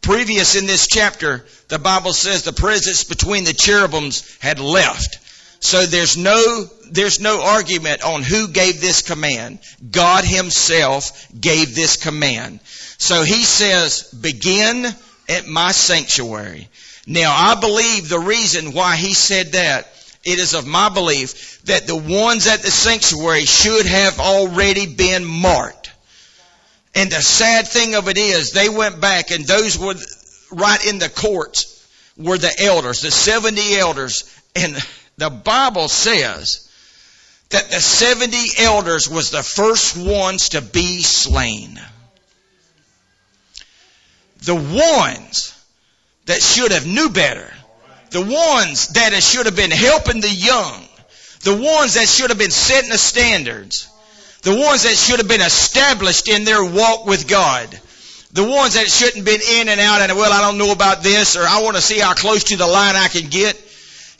[0.00, 5.18] previous in this chapter, the Bible says the presence between the cherubims had left.
[5.60, 9.60] So there's no, there's no argument on who gave this command.
[9.90, 12.60] God himself gave this command.
[12.98, 14.86] So he says, begin
[15.28, 16.68] at my sanctuary.
[17.06, 19.88] Now I believe the reason why he said that,
[20.24, 25.24] it is of my belief that the ones at the sanctuary should have already been
[25.24, 25.92] marked.
[26.94, 29.94] And the sad thing of it is, they went back and those were
[30.52, 31.74] right in the courts
[32.16, 34.24] were the elders, the 70 elders.
[34.54, 34.76] And
[35.16, 36.68] the Bible says
[37.50, 41.80] that the 70 elders was the first ones to be slain.
[44.42, 45.50] The ones
[46.26, 47.52] that should have knew better.
[48.14, 50.84] The ones that should have been helping the young
[51.44, 53.88] the ones that should have been setting the standards.
[54.42, 57.68] The ones that should have been established in their walk with God.
[58.32, 61.36] The ones that shouldn't been in and out and, well, I don't know about this
[61.36, 63.60] or I want to see how close to the line I can get.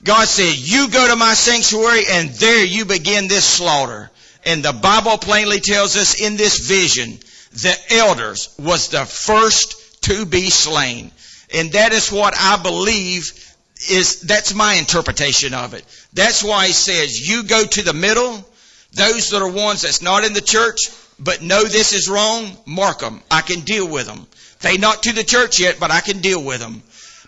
[0.04, 4.10] God said, you go to my sanctuary and there you begin this slaughter.
[4.44, 7.18] And the Bible plainly tells us in this vision,
[7.52, 11.10] the elders was the first to be slain.
[11.54, 13.53] And that is what I believe
[13.90, 15.84] is, that's my interpretation of it.
[16.12, 18.44] That's why he says, you go to the middle,
[18.92, 20.78] those that are ones that's not in the church,
[21.18, 23.22] but know this is wrong, mark them.
[23.30, 24.26] I can deal with them.
[24.60, 26.82] They not to the church yet, but I can deal with them.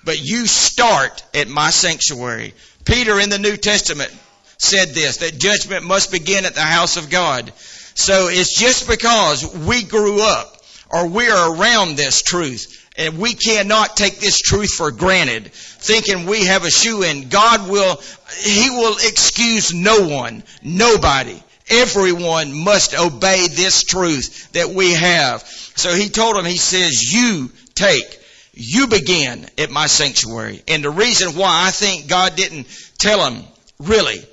[0.05, 2.55] But you start at my sanctuary.
[2.85, 4.15] Peter in the New Testament
[4.59, 7.53] said this, that judgment must begin at the house of God.
[7.95, 10.57] So it's just because we grew up
[10.91, 16.47] or we're around this truth and we cannot take this truth for granted, thinking we
[16.47, 17.29] have a shoe in.
[17.29, 18.01] God will,
[18.41, 21.41] He will excuse no one, nobody.
[21.69, 25.43] Everyone must obey this truth that we have.
[25.43, 28.21] So He told him, He says, you take,
[28.55, 30.63] you begin at my sanctuary.
[30.67, 32.67] And the reason why I think God didn't
[32.99, 33.45] tell him,
[33.79, 34.25] really,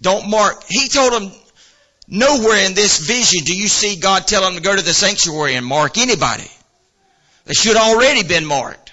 [0.00, 1.32] don't mark, He told him,
[2.08, 5.54] nowhere in this vision do you see God tell him to go to the sanctuary
[5.56, 6.48] and mark anybody.
[7.44, 8.92] They should have already been marked.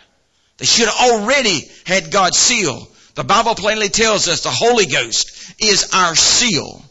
[0.58, 2.88] They should have already had God's seal.
[3.16, 6.84] The Bible plainly tells us the Holy Ghost is our seal.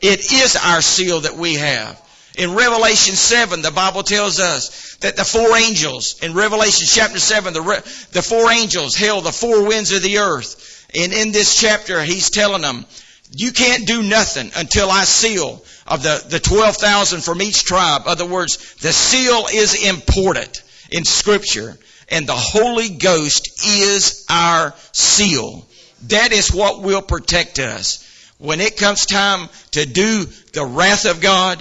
[0.00, 2.00] It is our seal that we have.
[2.36, 7.52] In Revelation 7, the Bible tells us that the four angels, in Revelation chapter 7,
[7.52, 7.62] the,
[8.10, 10.88] the four angels held the four winds of the earth.
[10.96, 12.86] And in this chapter, he's telling them,
[13.30, 18.02] you can't do nothing until I seal of the, the 12,000 from each tribe.
[18.02, 21.76] In other words, the seal is important in scripture.
[22.08, 25.66] And the Holy Ghost is our seal.
[26.08, 28.00] That is what will protect us.
[28.38, 31.58] When it comes time to do the wrath of God,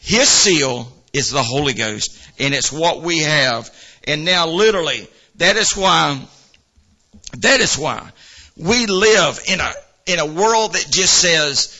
[0.00, 2.16] His seal is the Holy Ghost.
[2.38, 3.70] And it's what we have.
[4.04, 6.20] And now literally, that is why,
[7.38, 8.10] that is why
[8.56, 9.72] we live in a,
[10.06, 11.76] in a world that just says,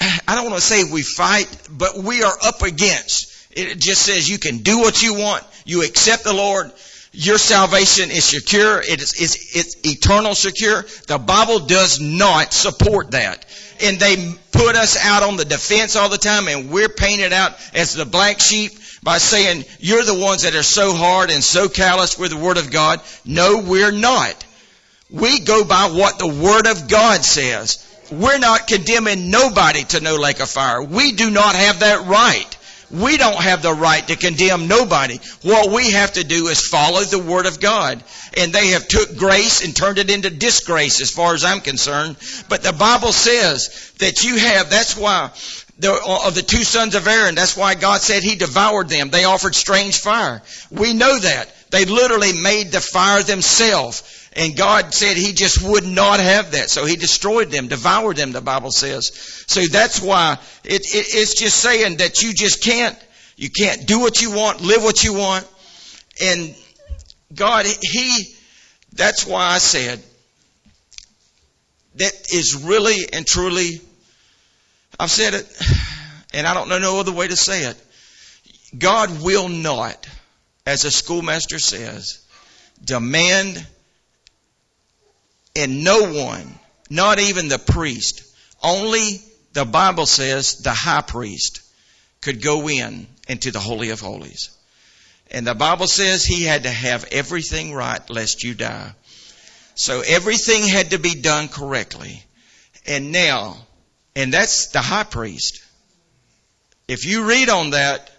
[0.00, 3.33] I don't want to say we fight, but we are up against.
[3.56, 5.44] It just says you can do what you want.
[5.64, 6.72] You accept the Lord.
[7.12, 8.80] Your salvation is secure.
[8.80, 10.84] It is, it's, it's eternal secure.
[11.06, 13.46] The Bible does not support that.
[13.80, 14.16] And they
[14.50, 18.04] put us out on the defense all the time and we're painted out as the
[18.04, 18.72] black sheep
[19.04, 22.56] by saying you're the ones that are so hard and so callous with the Word
[22.56, 23.00] of God.
[23.24, 24.44] No, we're not.
[25.10, 27.80] We go by what the Word of God says.
[28.10, 30.82] We're not condemning nobody to no lake of fire.
[30.82, 32.56] We do not have that right.
[32.94, 35.18] We don't have the right to condemn nobody.
[35.42, 38.02] What we have to do is follow the Word of God.
[38.36, 42.16] And they have took grace and turned it into disgrace as far as I'm concerned.
[42.48, 45.30] But the Bible says that you have, that's why
[45.78, 49.10] the, uh, of the two sons of Aaron, that's why God said he devoured them.
[49.10, 50.42] They offered strange fire.
[50.70, 51.50] We know that.
[51.70, 54.23] They literally made the fire themselves.
[54.36, 56.68] And God said He just would not have that.
[56.68, 59.12] So He destroyed them, devoured them, the Bible says.
[59.46, 62.98] So that's why it, it, it's just saying that you just can't,
[63.36, 65.48] you can't do what you want, live what you want.
[66.20, 66.54] And
[67.34, 68.34] God, He,
[68.92, 70.02] that's why I said,
[71.96, 73.80] that is really and truly,
[74.98, 75.62] I've said it,
[76.32, 77.76] and I don't know no other way to say it.
[78.76, 80.08] God will not,
[80.66, 82.18] as a schoolmaster says,
[82.84, 83.64] demand
[85.56, 86.58] and no one,
[86.90, 88.22] not even the priest,
[88.62, 91.60] only the Bible says the high priest
[92.20, 94.50] could go in into the Holy of Holies.
[95.30, 98.92] And the Bible says he had to have everything right lest you die.
[99.74, 102.22] So everything had to be done correctly.
[102.86, 103.56] And now,
[104.14, 105.62] and that's the high priest.
[106.86, 108.10] If you read on that,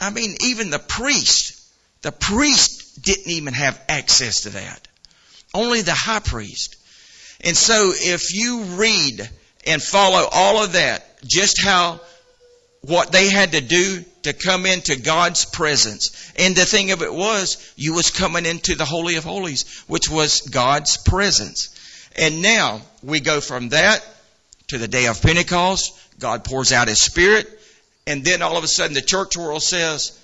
[0.00, 1.60] I mean, even the priest,
[2.02, 4.87] the priest didn't even have access to that.
[5.54, 6.76] Only the high priest.
[7.40, 9.28] And so if you read
[9.66, 12.00] and follow all of that, just how
[12.82, 16.32] what they had to do to come into God's presence.
[16.36, 20.08] And the thing of it was, you was coming into the Holy of Holies, which
[20.08, 21.74] was God's presence.
[22.16, 24.04] And now we go from that
[24.68, 25.98] to the day of Pentecost.
[26.18, 27.46] God pours out His Spirit.
[28.06, 30.18] And then all of a sudden the church world says,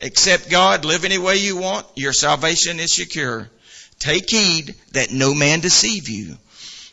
[0.00, 3.48] accept God, live any way you want, your salvation is secure.
[4.04, 6.36] Take heed that no man deceive you.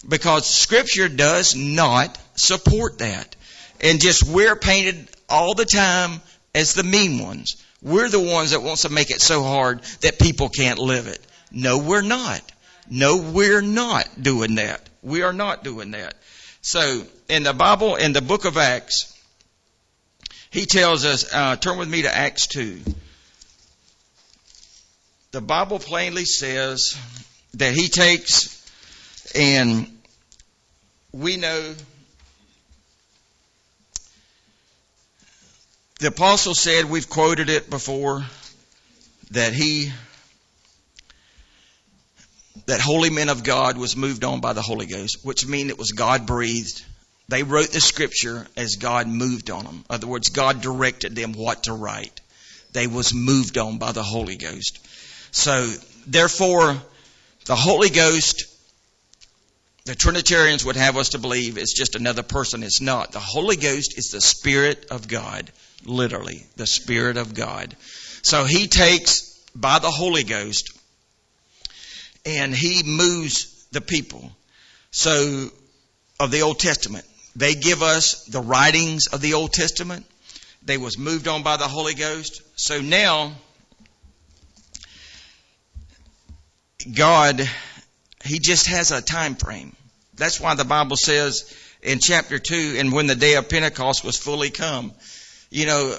[0.07, 3.35] Because scripture does not support that.
[3.81, 6.21] And just we're painted all the time
[6.55, 7.61] as the mean ones.
[7.81, 11.19] We're the ones that wants to make it so hard that people can't live it.
[11.51, 12.41] No, we're not.
[12.89, 14.87] No, we're not doing that.
[15.01, 16.13] We are not doing that.
[16.61, 19.13] So, in the Bible, in the book of Acts,
[20.49, 22.79] he tells us, uh, turn with me to Acts 2
[25.31, 26.97] the Bible plainly says
[27.53, 28.57] that he takes
[29.33, 29.87] and
[31.13, 31.73] we know
[35.99, 38.25] the apostle said, we've quoted it before,
[39.29, 39.91] that he,
[42.65, 45.77] that holy men of God was moved on by the Holy Ghost, which means it
[45.77, 46.83] was God breathed.
[47.29, 49.75] They wrote the scripture as God moved on them.
[49.89, 52.19] In other words, God directed them what to write.
[52.73, 54.79] They was moved on by the Holy Ghost.
[55.31, 55.73] So,
[56.07, 56.77] therefore,
[57.45, 58.45] the Holy Ghost,
[59.85, 62.63] the Trinitarians would have us to believe is just another person.
[62.63, 63.11] It's not.
[63.11, 65.51] The Holy Ghost is the Spirit of God.
[65.83, 67.75] Literally, the Spirit of God.
[68.21, 70.77] So he takes by the Holy Ghost
[72.25, 74.31] and he moves the people.
[74.91, 75.49] So,
[76.21, 77.03] of the Old Testament.
[77.35, 80.05] They give us the writings of the Old Testament.
[80.63, 82.43] They was moved on by the Holy Ghost.
[82.55, 83.33] So now,
[86.85, 87.47] God,
[88.23, 89.75] He just has a time frame.
[90.15, 94.17] That's why the Bible says in chapter 2, and when the day of Pentecost was
[94.17, 94.93] fully come.
[95.49, 95.95] You know,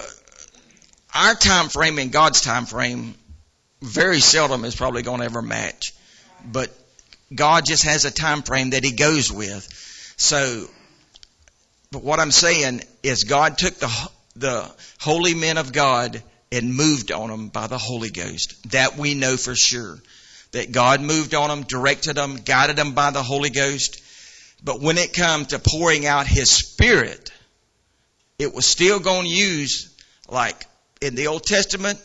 [1.13, 3.15] our time frame and God's time frame
[3.81, 5.93] very seldom is probably going to ever match.
[6.45, 6.69] But
[7.33, 9.67] God just has a time frame that He goes with.
[10.17, 10.65] So,
[11.91, 16.21] but what I'm saying is God took the, the holy men of God
[16.51, 18.71] and moved on them by the Holy Ghost.
[18.71, 19.97] That we know for sure
[20.53, 24.01] that God moved on them, directed them, guided them by the Holy Ghost.
[24.63, 27.31] But when it comes to pouring out His Spirit,
[28.39, 29.93] it was still going to use,
[30.29, 30.65] like
[31.01, 31.99] in the Old Testament,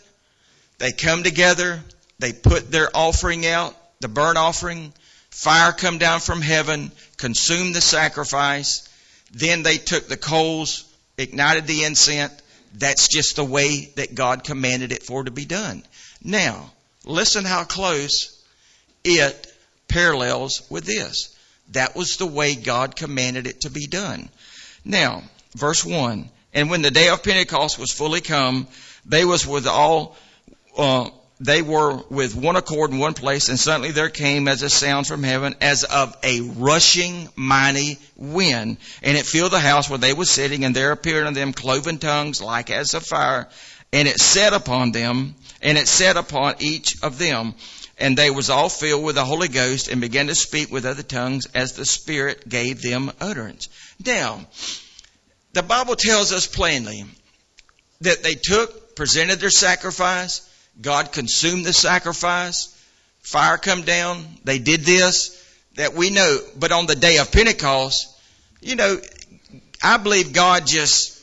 [0.79, 1.81] they come together,
[2.19, 4.93] they put their offering out, the burnt offering,
[5.31, 8.89] Fire come down from heaven, consumed the sacrifice.
[9.31, 10.85] Then they took the coals,
[11.17, 12.33] ignited the incense.
[12.75, 15.85] That's just the way that God commanded it for to be done.
[16.25, 16.73] Now,
[17.05, 18.38] listen how close
[19.05, 19.47] it
[19.89, 21.35] parallels with this.
[21.73, 24.29] That was the way God commanded it to be done.
[24.85, 25.23] Now,
[25.55, 26.31] verse 1.
[26.55, 28.69] And when the day of Pentecost was fully come,
[29.05, 30.17] they was with all,
[30.77, 34.71] uh, they were with one accord in one place, and suddenly there came as a
[34.71, 39.99] sound from heaven, as of a rushing mighty wind, and it filled the house where
[39.99, 43.49] they were sitting, and there appeared unto them cloven tongues like as of fire,
[43.93, 47.55] and it set upon them, and it set upon each of them,
[47.99, 51.03] and they was all filled with the Holy Ghost, and began to speak with other
[51.03, 53.69] tongues as the Spirit gave them utterance.
[54.05, 54.47] Now,
[55.53, 57.05] the Bible tells us plainly
[58.01, 60.49] that they took, presented their sacrifice,
[60.81, 62.75] God consumed the sacrifice,
[63.21, 65.35] fire come down, they did this,
[65.75, 66.39] that we know.
[66.57, 68.09] But on the day of Pentecost,
[68.61, 69.01] you know,
[69.83, 71.21] I believe God just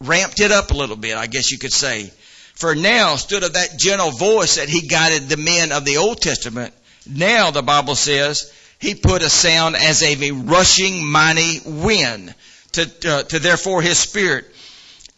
[0.00, 2.12] ramped it up a little bit, I guess you could say.
[2.54, 6.20] For now, instead of that gentle voice that he guided the men of the Old
[6.20, 6.72] Testament,
[7.06, 12.34] now the Bible says he put a sound as of a rushing mighty wind
[12.72, 14.46] to, to, to therefore his spirit.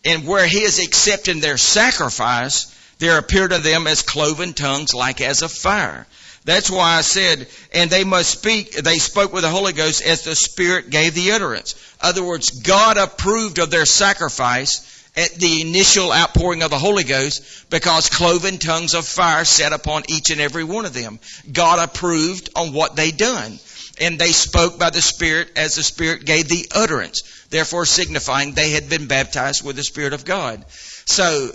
[0.05, 5.21] And where he is accepting their sacrifice, there appeared to them as cloven tongues like
[5.21, 6.07] as of fire.
[6.45, 10.23] That's why I said, and they must speak, they spoke with the Holy Ghost as
[10.23, 11.75] the Spirit gave the utterance.
[12.01, 17.71] Other words, God approved of their sacrifice at the initial outpouring of the Holy Ghost
[17.71, 21.19] because cloven tongues of fire set upon each and every one of them.
[21.51, 23.59] God approved on what they done.
[23.99, 28.73] And they spoke by the Spirit as the Spirit gave the utterance, therefore signifying they
[28.73, 30.67] had been baptized with the Spirit of God.
[30.69, 31.51] So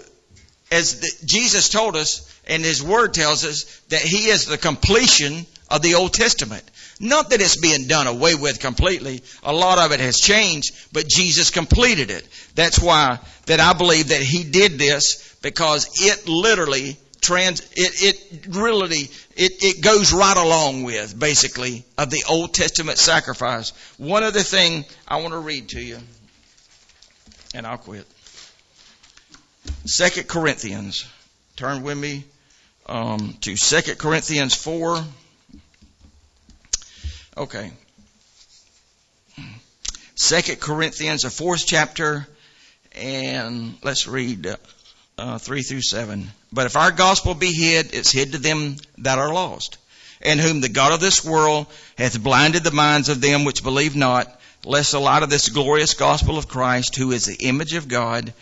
[0.72, 5.45] as the, Jesus told us, and His Word tells us, that He is the completion
[5.70, 6.64] of the Old Testament.
[6.99, 9.24] Not that it's being done away with completely.
[9.43, 12.28] A lot of it has changed, but Jesus completed it.
[12.53, 13.20] That's why
[13.52, 19.52] that I believe that He did this because it literally trans, it, it really, it,
[19.62, 23.72] it goes right along with basically of the Old Testament sacrifice.
[23.97, 25.97] One other thing I want to read to you,
[27.54, 28.06] and I'll quit.
[29.84, 31.06] Second Corinthians.
[31.58, 32.24] Turn with me
[32.86, 35.04] um, to Second Corinthians 4.
[37.36, 37.72] Okay.
[40.16, 42.26] Second Corinthians, the fourth chapter,
[42.96, 44.56] and let's read
[45.18, 46.30] uh, 3 through 7.
[46.52, 49.78] But if our gospel be hid, it's hid to them that are lost,
[50.22, 51.68] and whom the God of this world
[51.98, 55.94] hath blinded the minds of them which believe not, lest the light of this glorious
[55.94, 58.34] gospel of Christ, who is the image of God,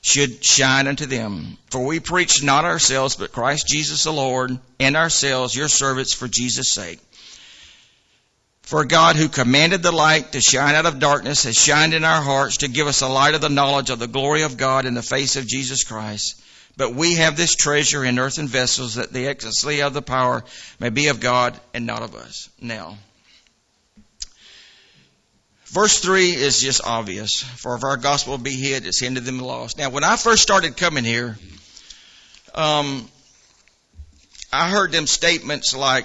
[0.00, 1.58] should shine unto them.
[1.70, 6.28] For we preach not ourselves, but Christ Jesus the Lord, and ourselves your servants for
[6.28, 7.00] Jesus' sake.
[8.68, 12.20] For God, who commanded the light to shine out of darkness, has shined in our
[12.20, 14.92] hearts to give us a light of the knowledge of the glory of God in
[14.92, 16.38] the face of Jesus Christ.
[16.76, 20.44] But we have this treasure in earthen vessels, that the excellency of the power
[20.78, 22.50] may be of God and not of us.
[22.60, 22.98] Now,
[25.68, 27.40] Verse 3 is just obvious.
[27.40, 29.78] For if our gospel be hid, it's hid to them lost.
[29.78, 31.38] Now, when I first started coming here,
[32.54, 33.08] um,
[34.52, 36.04] I heard them statements like,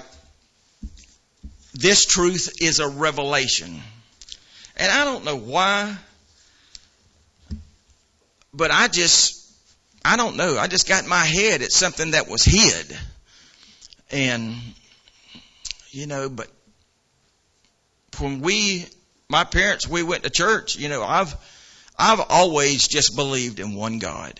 [1.74, 3.80] this truth is a revelation.
[4.76, 5.96] And I don't know why,
[8.52, 9.40] but I just,
[10.04, 10.58] I don't know.
[10.58, 12.98] I just got my head at something that was hid.
[14.10, 14.54] And,
[15.90, 16.48] you know, but
[18.18, 18.86] when we
[19.28, 20.76] my parents, we went to church.
[20.76, 21.34] You know, I've,
[21.98, 24.38] I've always just believed in one God.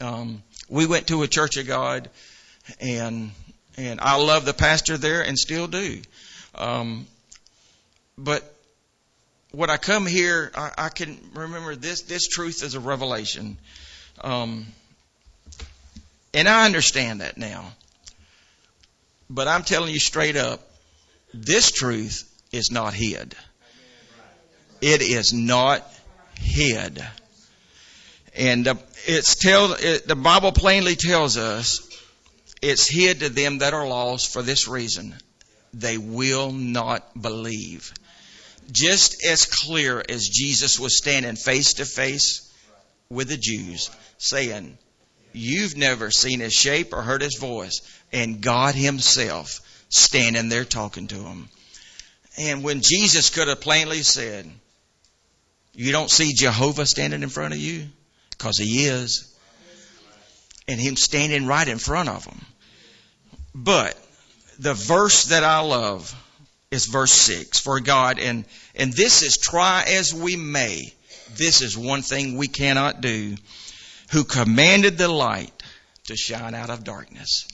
[0.00, 2.10] Um, we went to a church of God
[2.80, 3.30] and,
[3.76, 6.00] and I love the pastor there and still do.
[6.58, 7.06] Um,
[8.16, 8.42] but
[9.52, 13.56] when I come here, I, I can remember this, this truth is a revelation.
[14.20, 14.66] Um,
[16.34, 17.72] and I understand that now.
[19.30, 20.60] But I'm telling you straight up,
[21.32, 23.34] this truth is not hid.
[24.80, 25.84] It is not
[26.38, 27.02] hid.
[28.34, 28.68] And
[29.06, 31.84] it's tell, it, the Bible plainly tells us
[32.62, 35.14] it's hid to them that are lost for this reason.
[35.74, 37.92] They will not believe.
[38.70, 42.52] Just as clear as Jesus was standing face to face
[43.10, 44.76] with the Jews saying,
[45.32, 47.80] you've never seen his shape or heard his voice.
[48.12, 51.48] And God himself standing there talking to them.
[52.36, 54.50] And when Jesus could have plainly said,
[55.74, 57.86] you don't see Jehovah standing in front of you?
[58.30, 59.34] Because he is.
[60.66, 62.44] And him standing right in front of them.
[63.54, 63.96] But
[64.58, 66.14] the verse that I love
[66.70, 67.58] is verse 6.
[67.60, 68.44] For God, and,
[68.74, 70.92] and this is try as we may,
[71.36, 73.36] this is one thing we cannot do,
[74.12, 75.52] who commanded the light
[76.04, 77.46] to shine out of darkness.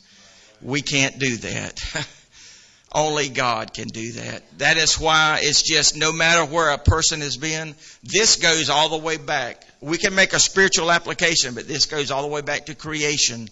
[0.62, 2.07] We can't do that.
[2.92, 4.59] Only God can do that.
[4.59, 7.74] That is why it's just no matter where a person has been,
[8.05, 9.66] this goes all the way back.
[9.80, 13.48] We can make a spiritual application, but this goes all the way back to creation,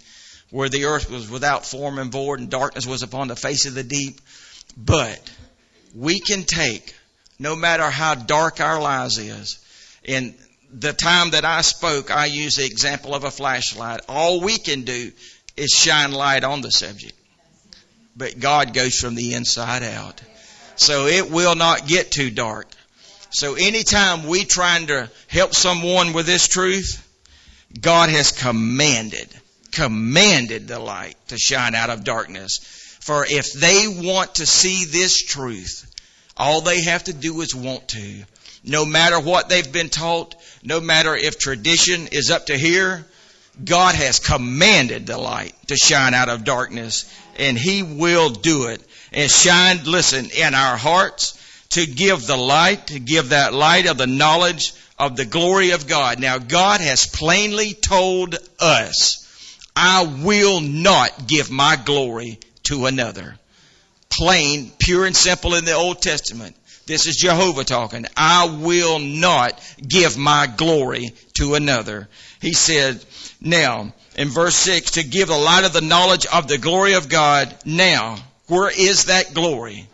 [0.52, 3.74] where the earth was without form and void and darkness was upon the face of
[3.74, 4.20] the deep.
[4.76, 5.20] But
[5.92, 6.94] we can take,
[7.40, 9.58] no matter how dark our lives is,
[10.04, 10.36] in
[10.72, 14.02] the time that I spoke, I used the example of a flashlight.
[14.08, 15.10] All we can do
[15.56, 17.14] is shine light on the subject
[18.16, 20.20] but God goes from the inside out.
[20.76, 22.68] So it will not get too dark.
[23.30, 27.08] So anytime we trying to help someone with this truth,
[27.80, 29.28] God has commanded,
[29.72, 32.58] commanded the light to shine out of darkness.
[33.00, 35.86] For if they want to see this truth,
[36.36, 38.24] all they have to do is want to.
[38.64, 43.04] No matter what they've been taught, no matter if tradition is up to here,
[43.62, 48.82] God has commanded the light to shine out of darkness and He will do it
[49.12, 51.38] and shine, listen, in our hearts
[51.70, 55.86] to give the light, to give that light of the knowledge of the glory of
[55.86, 56.20] God.
[56.20, 59.21] Now God has plainly told us,
[59.74, 63.36] I will not give my glory to another.
[64.10, 66.56] Plain, pure and simple in the Old Testament.
[66.86, 68.06] This is Jehovah talking.
[68.16, 72.08] I will not give my glory to another.
[72.40, 73.02] He said,
[73.40, 77.08] now, in verse 6, to give the light of the knowledge of the glory of
[77.08, 77.54] God.
[77.64, 78.16] Now,
[78.48, 79.88] where is that glory?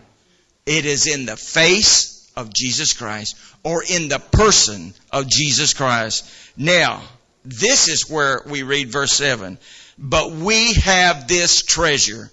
[0.66, 6.28] It is in the face of Jesus Christ or in the person of Jesus Christ.
[6.56, 7.02] Now,
[7.49, 9.59] this is where we read verse 7.
[9.99, 12.30] But we have this treasure.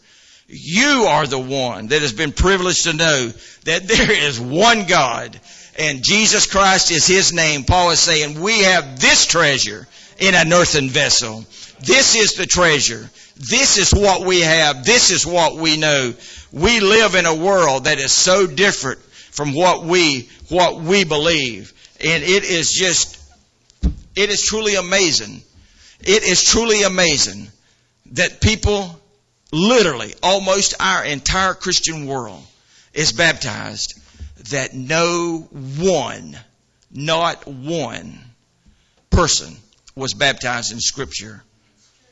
[0.48, 3.32] You are the one that has been privileged to know
[3.64, 5.40] that there is one God
[5.78, 7.64] and Jesus Christ is His name.
[7.64, 9.88] Paul is saying, we have this treasure
[10.20, 11.44] in an earthen vessel.
[11.82, 13.10] This is the treasure.
[13.36, 14.86] This is what we have.
[14.86, 16.14] This is what we know.
[16.54, 21.74] We live in a world that is so different from what we, what we believe.
[22.00, 23.15] And it is just,
[24.16, 25.42] it is truly amazing.
[26.02, 27.48] It is truly amazing
[28.12, 29.00] that people,
[29.52, 32.44] literally, almost our entire Christian world
[32.94, 34.00] is baptized
[34.52, 36.38] that no one,
[36.92, 38.20] not one
[39.10, 39.56] person
[39.96, 41.44] was baptized in Scripture.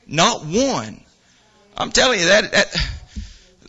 [0.08, 1.02] Not one.
[1.78, 2.76] I'm telling you that that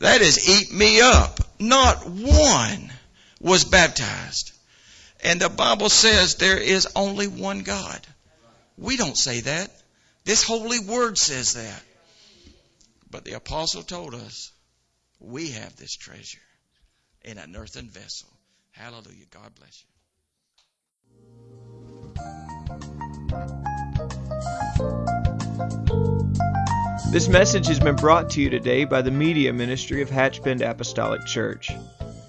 [0.01, 1.41] that is eat me up.
[1.59, 2.93] Not one
[3.41, 4.53] was baptized.
[5.23, 8.07] And the Bible says there is only one God.
[8.77, 9.71] We don't say that.
[10.25, 11.83] This holy word says that.
[13.11, 14.53] But the apostle told us
[15.21, 16.39] we have this treasure
[17.23, 18.29] in an earthen vessel.
[18.73, 19.27] Hallelujah.
[19.31, 19.89] God bless you.
[27.13, 31.25] This message has been brought to you today by the Media Ministry of Hatchbend Apostolic
[31.27, 31.71] Church.